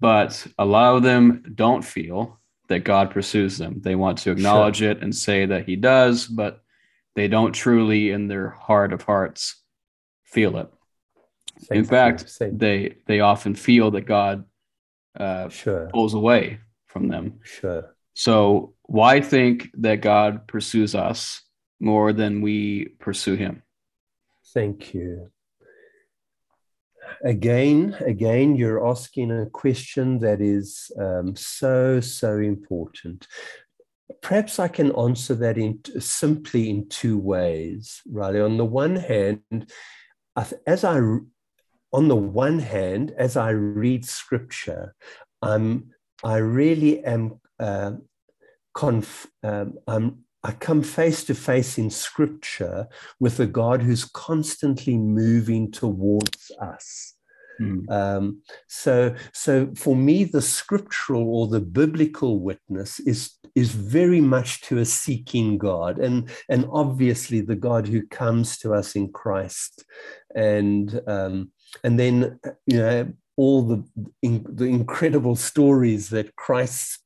[0.00, 3.80] but a lot of them don't feel that God pursues them.
[3.80, 4.90] They want to acknowledge sure.
[4.90, 6.62] it and say that He does, but
[7.14, 9.62] they don't truly, in their heart of hearts,
[10.24, 10.68] feel it.
[11.60, 14.44] Same in fact, they they often feel that God
[15.18, 15.90] uh, sure.
[15.92, 17.40] pulls away from them.
[17.42, 17.94] Sure.
[18.14, 21.42] So why think that God pursues us
[21.80, 23.62] more than we pursue Him?
[24.54, 25.30] Thank you.
[27.24, 33.26] Again, again, you're asking a question that is um, so so important.
[34.22, 38.00] Perhaps I can answer that in simply in two ways.
[38.10, 39.70] Riley, on the one hand,
[40.66, 40.98] as I,
[41.92, 44.94] on the one hand, as I read scripture,
[45.42, 45.90] I'm,
[46.24, 47.92] I really am, uh,
[48.74, 52.88] conf, um, I'm, I come face to face in scripture
[53.20, 57.16] with a God who's constantly moving towards us.
[57.60, 57.90] Mm.
[57.90, 64.62] Um, so, so for me, the scriptural or the biblical witness is is very much
[64.62, 69.84] to a seeking God, and and obviously the God who comes to us in Christ,
[70.34, 71.50] and um,
[71.84, 73.84] and then you know all the
[74.22, 77.04] in, the incredible stories that Christ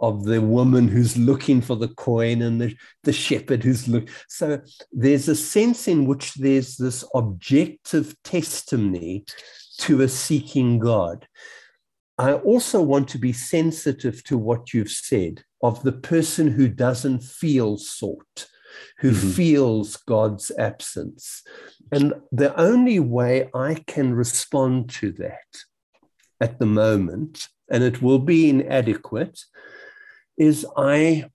[0.00, 2.74] of the woman who's looking for the coin and the,
[3.04, 4.08] the shepherd who's look.
[4.28, 4.60] So
[4.92, 9.24] there's a sense in which there's this objective testimony
[9.78, 11.26] to a seeking God.
[12.18, 17.22] I also want to be sensitive to what you've said of the person who doesn't
[17.22, 18.46] feel sought,
[18.98, 19.30] who mm-hmm.
[19.30, 21.42] feels God's absence.
[21.92, 25.62] And the only way I can respond to that
[26.40, 29.40] at the moment, and it will be inadequate,
[30.40, 31.26] is I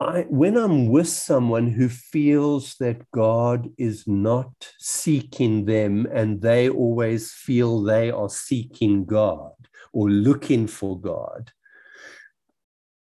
[0.00, 6.68] I, when I'm with someone who feels that God is not seeking them and they
[6.68, 9.52] always feel they are seeking God
[9.92, 11.52] or looking for God,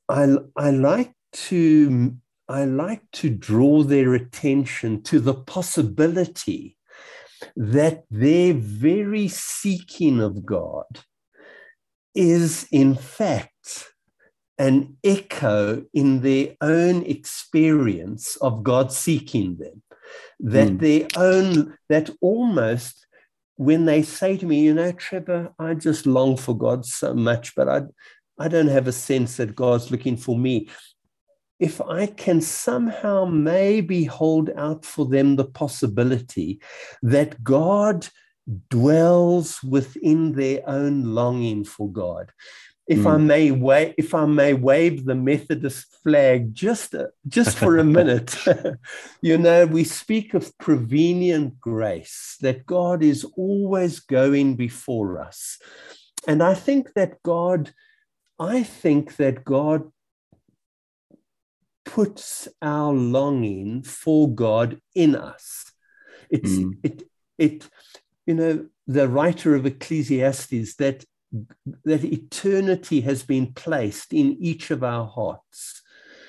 [0.09, 1.13] I, I like
[1.51, 2.17] to
[2.49, 6.79] I like to draw their attention to the possibility
[7.55, 10.87] that their very seeking of God
[12.15, 13.93] is, in fact,
[14.59, 19.83] an echo in their own experience of God seeking them.
[20.41, 20.81] That mm.
[20.81, 23.07] their own, that almost
[23.57, 27.55] when they say to me, you know, Trevor, I just long for God so much,
[27.57, 27.83] but I,
[28.39, 30.69] I don't have a sense that God's looking for me.
[31.59, 36.61] If I can somehow maybe hold out for them the possibility
[37.03, 38.07] that God
[38.71, 42.33] dwells within their own longing for God.
[42.89, 43.15] If mm.
[43.15, 46.95] I may wave, if I may wave the Methodist flag just
[47.29, 48.37] just for a minute,
[49.21, 55.59] you know, we speak of prevenient grace that God is always going before us,
[56.27, 57.73] and I think that God,
[58.39, 59.93] I think that God
[61.85, 65.73] puts our longing for God in us.
[66.31, 66.73] It's mm.
[66.83, 67.03] it
[67.37, 67.69] it
[68.29, 71.03] you know, the writer of Ecclesiastes, that,
[71.85, 75.83] that eternity has been placed in each of our hearts.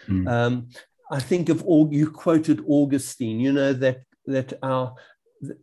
[0.07, 0.27] Mm.
[0.27, 0.69] Um,
[1.11, 4.95] I think of all you quoted Augustine, you know, that that our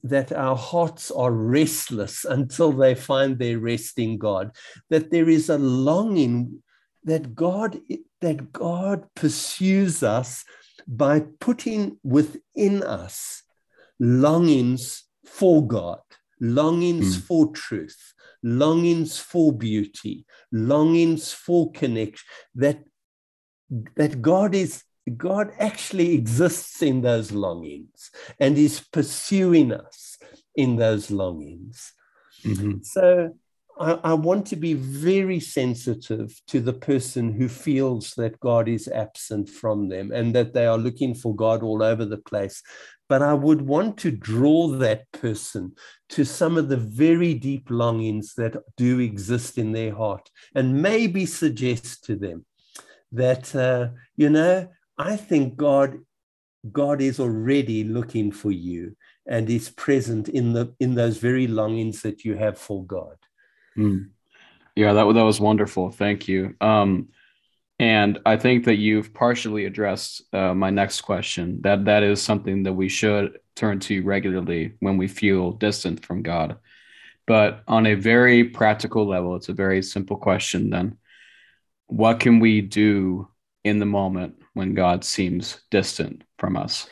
[0.03, 4.53] that our hearts are restless until they find their rest in God,
[4.89, 6.62] that there is a longing
[7.05, 7.78] that God
[8.20, 10.45] that God pursues us
[10.89, 13.43] by putting within us
[13.99, 16.01] longings for God
[16.41, 17.22] longings mm.
[17.22, 18.14] for truth,
[18.47, 22.24] longings for beauty, longings for connection,
[22.55, 22.78] that,
[23.97, 24.84] that God is
[25.16, 30.18] God actually exists in those longings and is pursuing us
[30.57, 31.92] in those longings.
[32.44, 32.78] Mm-hmm.
[32.82, 33.32] So
[33.78, 38.88] I, I, want to be very sensitive to the person who feels that God is
[38.88, 42.62] absent from them and that they are looking for God all over the place
[43.09, 45.73] but I would want to draw that person
[46.11, 51.27] to some of the very deep longings that do exist in their heart and maybe
[51.27, 52.45] suggest to them
[53.13, 55.99] that, uh, you know, I think God,
[56.73, 58.97] God is already looking for you
[59.27, 63.17] and is present in, the, in those very longings that you have for God.
[63.77, 64.11] Mm.
[64.75, 65.91] Yeah, that, that was wonderful.
[65.91, 66.55] Thank you.
[66.61, 67.09] Um,
[67.79, 71.61] and I think that you've partially addressed uh, my next question.
[71.62, 76.22] That that is something that we should turn to regularly when we feel distant from
[76.22, 76.57] God.
[77.27, 80.70] But on a very practical level, it's a very simple question.
[80.70, 80.97] Then,
[81.87, 83.29] what can we do
[83.64, 86.89] in the moment when God seems distant from us?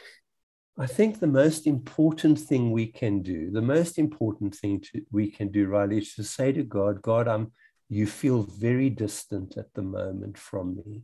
[0.77, 5.31] I think the most important thing we can do, the most important thing to, we
[5.31, 7.53] can do, Riley, is to say to God, God, I'm
[7.89, 11.03] you feel very distant at the moment from me.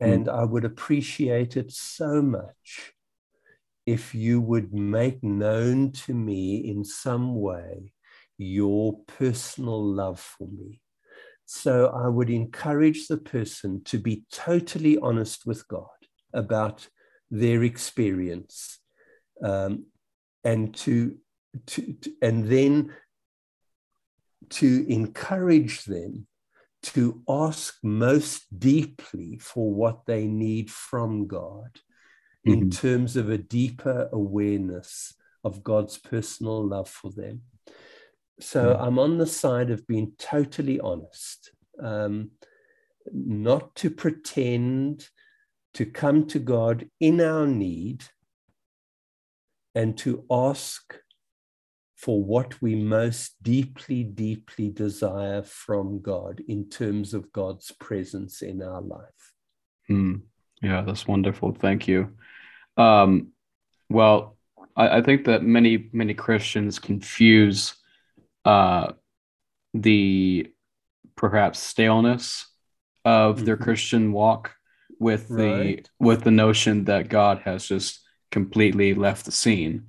[0.00, 0.10] Hmm.
[0.10, 0.38] And mm.
[0.38, 2.92] I would appreciate it so much
[3.86, 7.92] if you would make known to me in some way
[8.36, 10.80] your personal love for me.
[11.46, 15.86] So I would encourage the person to be totally honest with God
[16.34, 16.86] about
[17.30, 18.78] their experience
[19.42, 19.86] um,
[20.44, 21.16] and to,
[21.66, 22.92] to, to and then
[24.50, 26.26] to encourage them
[26.82, 31.80] to ask most deeply for what they need from God
[32.46, 32.52] mm-hmm.
[32.52, 37.42] in terms of a deeper awareness of God's personal love for them.
[38.40, 38.82] So mm-hmm.
[38.82, 41.50] I'm on the side of being totally honest,
[41.82, 42.30] um,
[43.12, 45.08] not to pretend
[45.74, 48.04] to come to God in our need
[49.74, 50.98] and to ask
[51.98, 58.62] for what we most deeply, deeply desire from God in terms of God's presence in
[58.62, 59.32] our life.
[59.90, 60.20] Mm,
[60.62, 61.52] yeah, that's wonderful.
[61.52, 62.14] Thank you.
[62.76, 63.32] Um,
[63.90, 64.36] well,
[64.76, 67.74] I, I, think that many, many Christians confuse
[68.44, 68.92] uh,
[69.74, 70.52] the
[71.16, 72.46] perhaps staleness
[73.04, 73.44] of mm-hmm.
[73.44, 74.54] their Christian walk
[75.00, 75.82] with right.
[75.82, 79.88] the with the notion that God has just completely left the scene.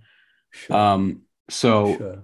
[0.51, 0.75] Sure.
[0.75, 2.23] Um, so sure.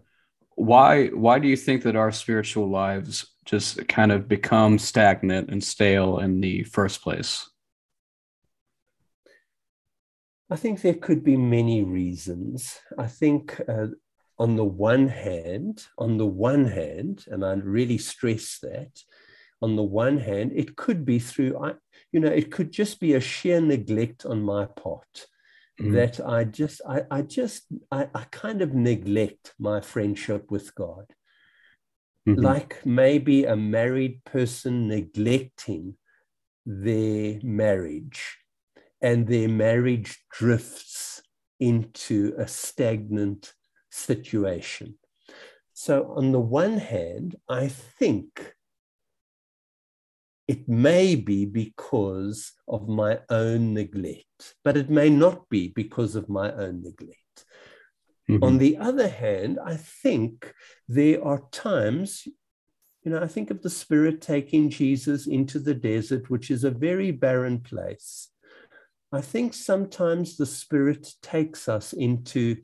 [0.55, 5.63] why why do you think that our spiritual lives just kind of become stagnant and
[5.63, 7.49] stale in the first place?
[10.49, 12.80] I think there could be many reasons.
[12.97, 13.88] I think uh,
[14.38, 19.03] on the one hand, on the one hand, and I really stress that,
[19.61, 21.73] on the one hand, it could be through, I,
[22.11, 25.28] you know, it could just be a sheer neglect on my part
[25.80, 25.93] mm.
[25.93, 31.05] that I just, I, I just, I, I kind of neglect my friendship with God.
[32.28, 32.41] Mm-hmm.
[32.41, 35.95] Like maybe a married person neglecting
[36.65, 38.38] their marriage
[39.01, 41.21] and their marriage drifts
[41.59, 43.53] into a stagnant
[43.91, 44.97] situation.
[45.73, 48.55] So, on the one hand, I think
[50.47, 56.29] it may be because of my own neglect, but it may not be because of
[56.29, 57.45] my own neglect.
[58.29, 58.43] Mm-hmm.
[58.43, 60.53] On the other hand, I think
[60.87, 62.27] there are times,
[63.03, 66.71] you know, I think of the Spirit taking Jesus into the desert, which is a
[66.71, 68.29] very barren place.
[69.11, 72.57] I think sometimes the Spirit takes us into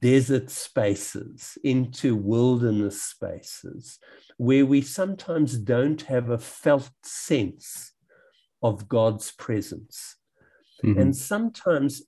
[0.00, 3.98] desert spaces, into wilderness spaces,
[4.36, 7.92] where we sometimes don't have a felt sense
[8.62, 10.16] of God's presence.
[10.84, 11.00] Mm-hmm.
[11.00, 12.02] And sometimes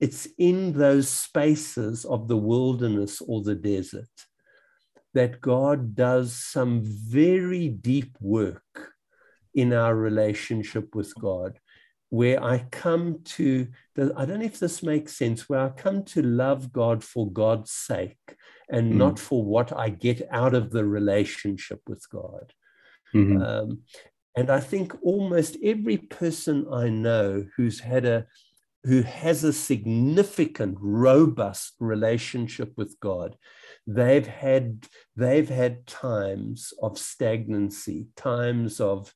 [0.00, 4.08] it's in those spaces of the wilderness or the desert
[5.14, 8.92] that God does some very deep work
[9.54, 11.58] in our relationship with God,
[12.10, 16.22] where I come to, I don't know if this makes sense, where I come to
[16.22, 18.36] love God for God's sake
[18.70, 18.96] and mm.
[18.96, 22.52] not for what I get out of the relationship with God.
[23.14, 23.42] Mm-hmm.
[23.42, 23.80] Um,
[24.36, 28.26] and I think almost every person I know who's had a
[28.84, 33.36] who has a significant, robust relationship with God,
[33.86, 34.86] they've had
[35.16, 39.12] they've had times of stagnancy, times of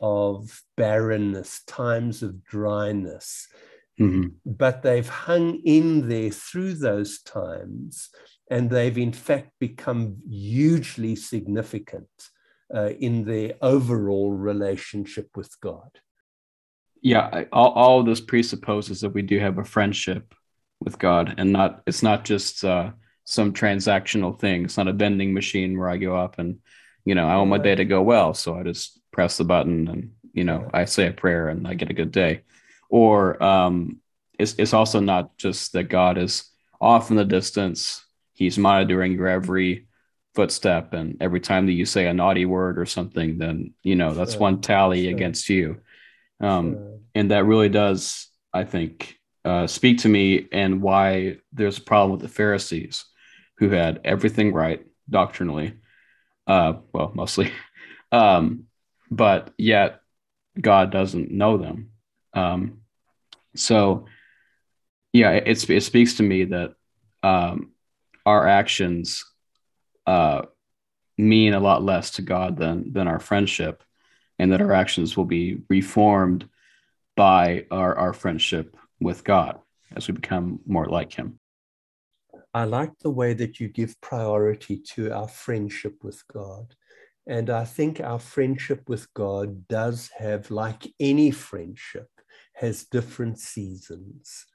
[0.00, 3.48] of barrenness, times of dryness.
[3.98, 4.28] Mm-hmm.
[4.46, 8.08] But they've hung in there through those times,
[8.50, 12.08] and they've in fact become hugely significant
[12.74, 16.00] uh, in their overall relationship with God
[17.02, 20.34] yeah all, all this presupposes that we do have a friendship
[20.80, 22.90] with god and not it's not just uh,
[23.24, 26.58] some transactional thing it's not a vending machine where i go up and
[27.04, 29.88] you know i want my day to go well so i just press the button
[29.88, 32.42] and you know i say a prayer and i get a good day
[32.88, 33.98] or um,
[34.38, 36.50] it's, it's also not just that god is
[36.80, 39.86] off in the distance he's monitoring your every
[40.34, 44.14] footstep and every time that you say a naughty word or something then you know
[44.14, 44.40] that's sure.
[44.40, 45.14] one tally sure.
[45.14, 45.80] against you
[46.40, 46.98] um, sure.
[47.14, 52.12] And that really does, I think, uh, speak to me and why there's a problem
[52.12, 53.04] with the Pharisees
[53.58, 55.74] who had everything right doctrinally,
[56.46, 57.52] uh, well, mostly,
[58.12, 58.64] um,
[59.10, 60.00] but yet
[60.60, 61.90] God doesn't know them.
[62.32, 62.80] Um,
[63.56, 64.06] so,
[65.12, 66.74] yeah, it, it speaks to me that
[67.22, 67.72] um,
[68.24, 69.24] our actions
[70.06, 70.42] uh,
[71.18, 73.82] mean a lot less to God than than our friendship
[74.38, 76.48] and that our actions will be reformed
[77.14, 79.58] by our, our friendship with God
[79.94, 81.38] as we become more like Him.
[82.54, 86.74] I like the way that you give priority to our friendship with God.
[87.30, 92.08] And I think our friendship with God does have, like any friendship,
[92.54, 94.46] has different seasons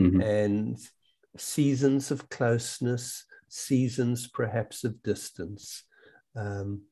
[0.00, 0.20] mm-hmm.
[0.20, 0.78] and
[1.36, 5.82] seasons of closeness, seasons perhaps of distance.
[6.36, 6.82] Um,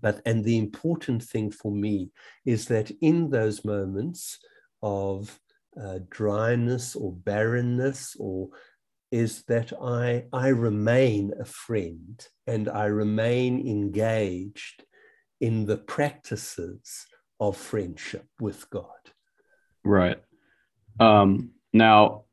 [0.00, 2.12] but and the important thing for me
[2.46, 4.38] is that in those moments
[4.80, 5.40] of
[5.80, 8.50] uh, dryness or barrenness or
[9.10, 14.84] is that I, I remain a friend and I remain engaged
[15.40, 17.06] in the practices
[17.40, 18.84] of friendship with God.
[19.84, 20.20] Right.
[21.00, 22.24] Um, now,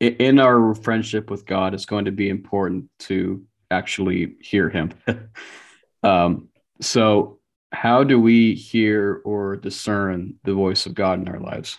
[0.00, 4.92] in our friendship with God, it's going to be important to actually hear Him.
[6.02, 6.48] um,
[6.80, 7.38] so,
[7.72, 11.78] how do we hear or discern the voice of God in our lives?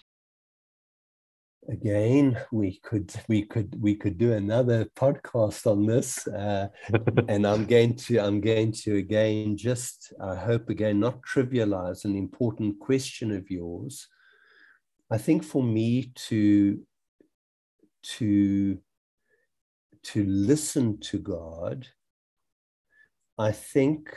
[1.67, 6.67] Again, we could we could we could do another podcast on this, uh,
[7.27, 12.15] and I'm going to I'm going to again just I hope again not trivialize an
[12.15, 14.07] important question of yours.
[15.11, 16.81] I think for me to
[18.17, 18.77] to
[20.03, 21.87] to listen to God,
[23.39, 24.15] I think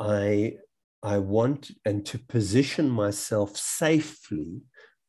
[0.00, 0.54] I,
[1.02, 4.62] I want and to position myself safely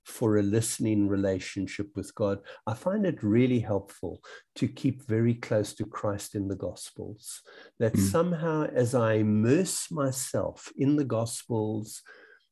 [0.03, 4.21] for a listening relationship with God, I find it really helpful
[4.55, 7.41] to keep very close to Christ in the Gospels.
[7.79, 7.99] That mm.
[7.99, 12.01] somehow, as I immerse myself in the Gospels,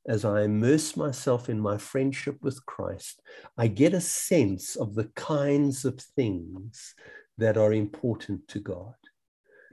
[0.08, 3.22] as I immerse myself in my friendship with Christ,
[3.58, 6.96] I get a sense of the kinds of things
[7.38, 8.96] that are important to God.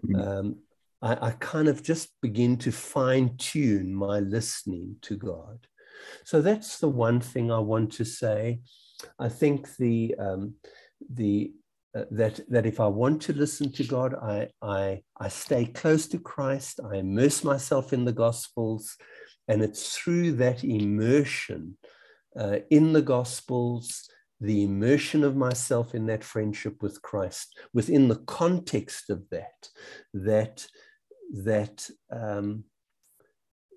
[0.05, 0.26] Mm.
[0.26, 0.57] Um,
[1.01, 5.66] I, I kind of just begin to fine tune my listening to God.
[6.24, 8.61] So that's the one thing I want to say.
[9.18, 10.55] I think the um,
[11.12, 11.53] the
[11.94, 16.07] uh, that that if I want to listen to God, I I I stay close
[16.09, 16.80] to Christ.
[16.84, 18.96] I immerse myself in the Gospels,
[19.46, 21.76] and it's through that immersion
[22.38, 24.09] uh, in the Gospels,
[24.40, 29.68] the immersion of myself in that friendship with Christ, within the context of that,
[30.12, 30.66] that
[31.44, 32.64] that um,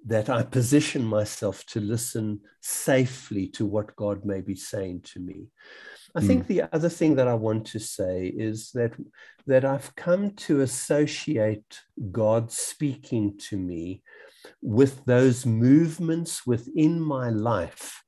[0.06, 5.48] that I position myself to listen safely to what God may be saying to me.
[6.16, 6.28] I mm.
[6.28, 8.94] think the other thing that I want to say is that
[9.48, 11.80] that I've come to associate
[12.12, 14.04] God speaking to me
[14.62, 18.04] with those movements within my life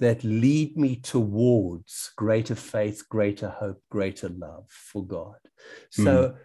[0.00, 5.36] that lead me towards greater faith, greater hope, greater love for God.
[5.90, 6.36] So, mm.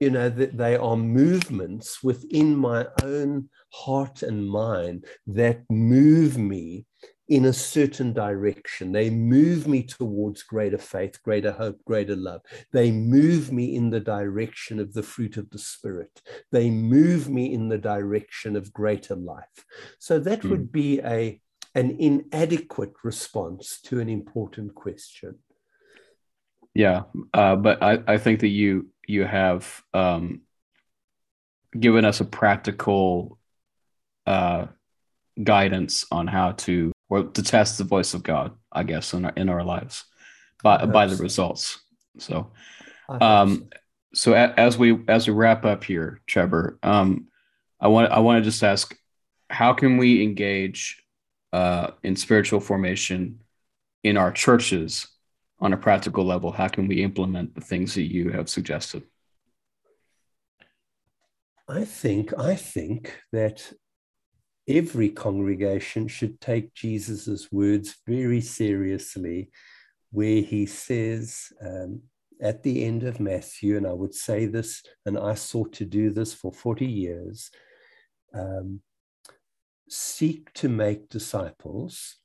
[0.00, 6.86] You know, that they are movements within my own heart and mind that move me
[7.28, 8.90] in a certain direction.
[8.90, 12.40] They move me towards greater faith, greater hope, greater love.
[12.72, 16.22] They move me in the direction of the fruit of the Spirit.
[16.50, 19.64] They move me in the direction of greater life.
[20.00, 20.50] So that mm.
[20.50, 21.40] would be a,
[21.76, 25.38] an inadequate response to an important question.
[26.74, 27.04] Yeah,
[27.34, 30.42] uh, but I, I think that you you have um,
[31.78, 33.38] given us a practical
[34.26, 34.66] uh,
[35.42, 39.32] guidance on how to or to test the voice of God, I guess, in our
[39.36, 40.04] in our lives
[40.62, 41.80] by by the results.
[42.18, 42.52] So,
[43.08, 43.68] um,
[44.14, 47.26] so as we as we wrap up here, Trevor, um,
[47.80, 48.96] I want I want to just ask,
[49.48, 51.02] how can we engage
[51.52, 53.40] uh, in spiritual formation
[54.04, 55.08] in our churches
[55.60, 56.52] on a practical level?
[56.52, 59.02] How can we implement the things that you have suggested?
[61.68, 63.72] I think I think that
[64.68, 69.50] every congregation should take Jesus' words very seriously,
[70.10, 72.02] where he says um,
[72.42, 76.10] at the end of Matthew, and I would say this, and I sought to do
[76.10, 77.50] this for 40 years
[78.34, 78.80] um,
[79.88, 82.16] seek to make disciples,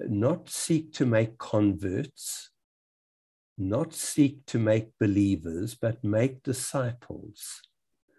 [0.00, 2.50] not seek to make converts.
[3.58, 7.62] Not seek to make believers, but make disciples.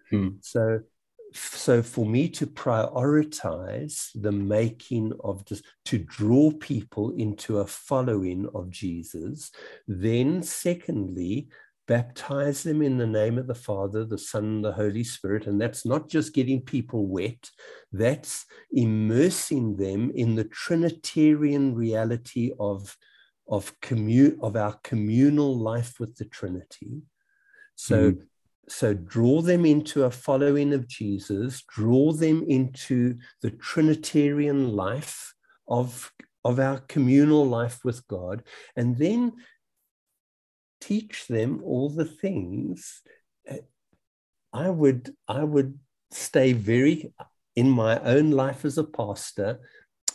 [0.10, 0.30] Hmm.
[0.42, 0.82] So
[1.34, 8.48] so for me to prioritize the making of this to draw people into a following
[8.56, 9.52] of jesus
[9.88, 11.48] then secondly
[11.88, 15.48] baptize them in the name of the father the son and the holy spirit.
[15.48, 17.50] And that's not just getting people wet
[17.92, 22.96] that's immersing them in the trinitarian reality of
[23.50, 27.02] of commun of our communal life with the trinity.
[27.76, 28.22] So mm
[28.70, 35.34] so draw them into a following of Jesus, draw them into the Trinitarian life
[35.68, 36.12] of,
[36.44, 38.44] of our communal life with God,
[38.76, 39.34] and then
[40.80, 43.02] teach them all the things.
[44.54, 45.80] I would, I would
[46.12, 47.14] stay very
[47.56, 49.60] in my own life as a pastor.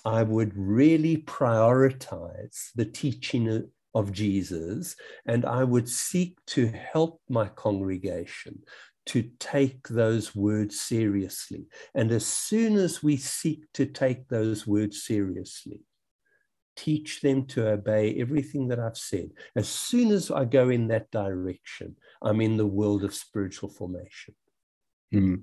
[0.05, 4.97] I would really prioritize the teaching of Jesus,
[5.27, 8.63] and I would seek to help my congregation
[9.07, 11.67] to take those words seriously.
[11.95, 15.81] And as soon as we seek to take those words seriously,
[16.77, 19.31] teach them to obey everything that I've said.
[19.57, 24.35] As soon as I go in that direction, I'm in the world of spiritual formation.
[25.11, 25.35] Hmm.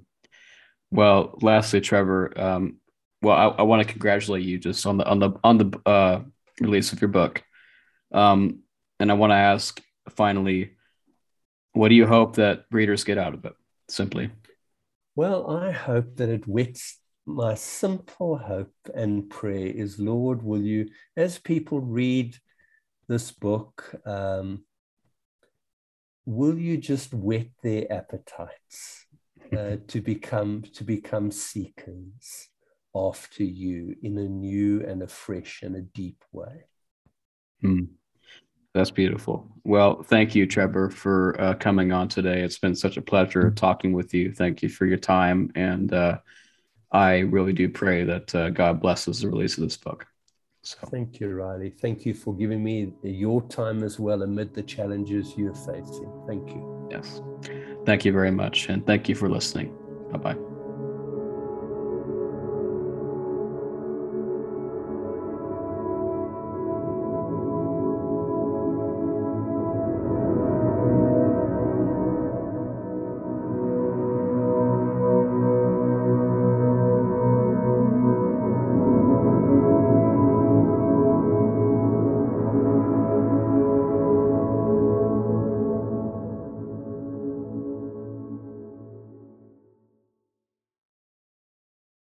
[0.92, 2.78] Well, lastly, Trevor, um,
[3.22, 6.22] well, I, I want to congratulate you just on the on the on the uh,
[6.60, 7.44] release of your book.
[8.12, 8.64] Um,
[9.00, 9.82] and I want to ask
[10.16, 10.72] finally,
[11.74, 13.54] what do you hope that readers get out of it?
[13.88, 14.32] Simply.
[15.16, 16.98] Well, I hope that it wets
[17.30, 22.36] my simple hope and prayer is, Lord, will you, as people read
[23.08, 24.66] this book, um,
[26.26, 29.06] will you just whet their appetites
[29.56, 32.50] uh, to become to become seekers
[32.96, 36.66] after you in a new and a fresh and a deep way?
[37.62, 37.86] Hmm.
[38.74, 39.52] That's beautiful.
[39.64, 42.42] Well, thank you, Trevor, for uh, coming on today.
[42.42, 44.32] It's been such a pleasure talking with you.
[44.32, 45.52] Thank you for your time.
[45.56, 46.20] And uh,
[46.92, 50.08] I really do pray that uh, God blesses the release of this book.
[50.62, 50.78] So.
[50.92, 51.70] Thank you, Riley.
[51.70, 56.12] Thank you for giving me your time as well amid the challenges you're facing.
[56.28, 56.88] Thank you.
[56.92, 57.22] Yes.
[57.86, 58.68] Thank you very much.
[58.70, 59.74] And thank you for listening.
[60.12, 60.49] Bye bye.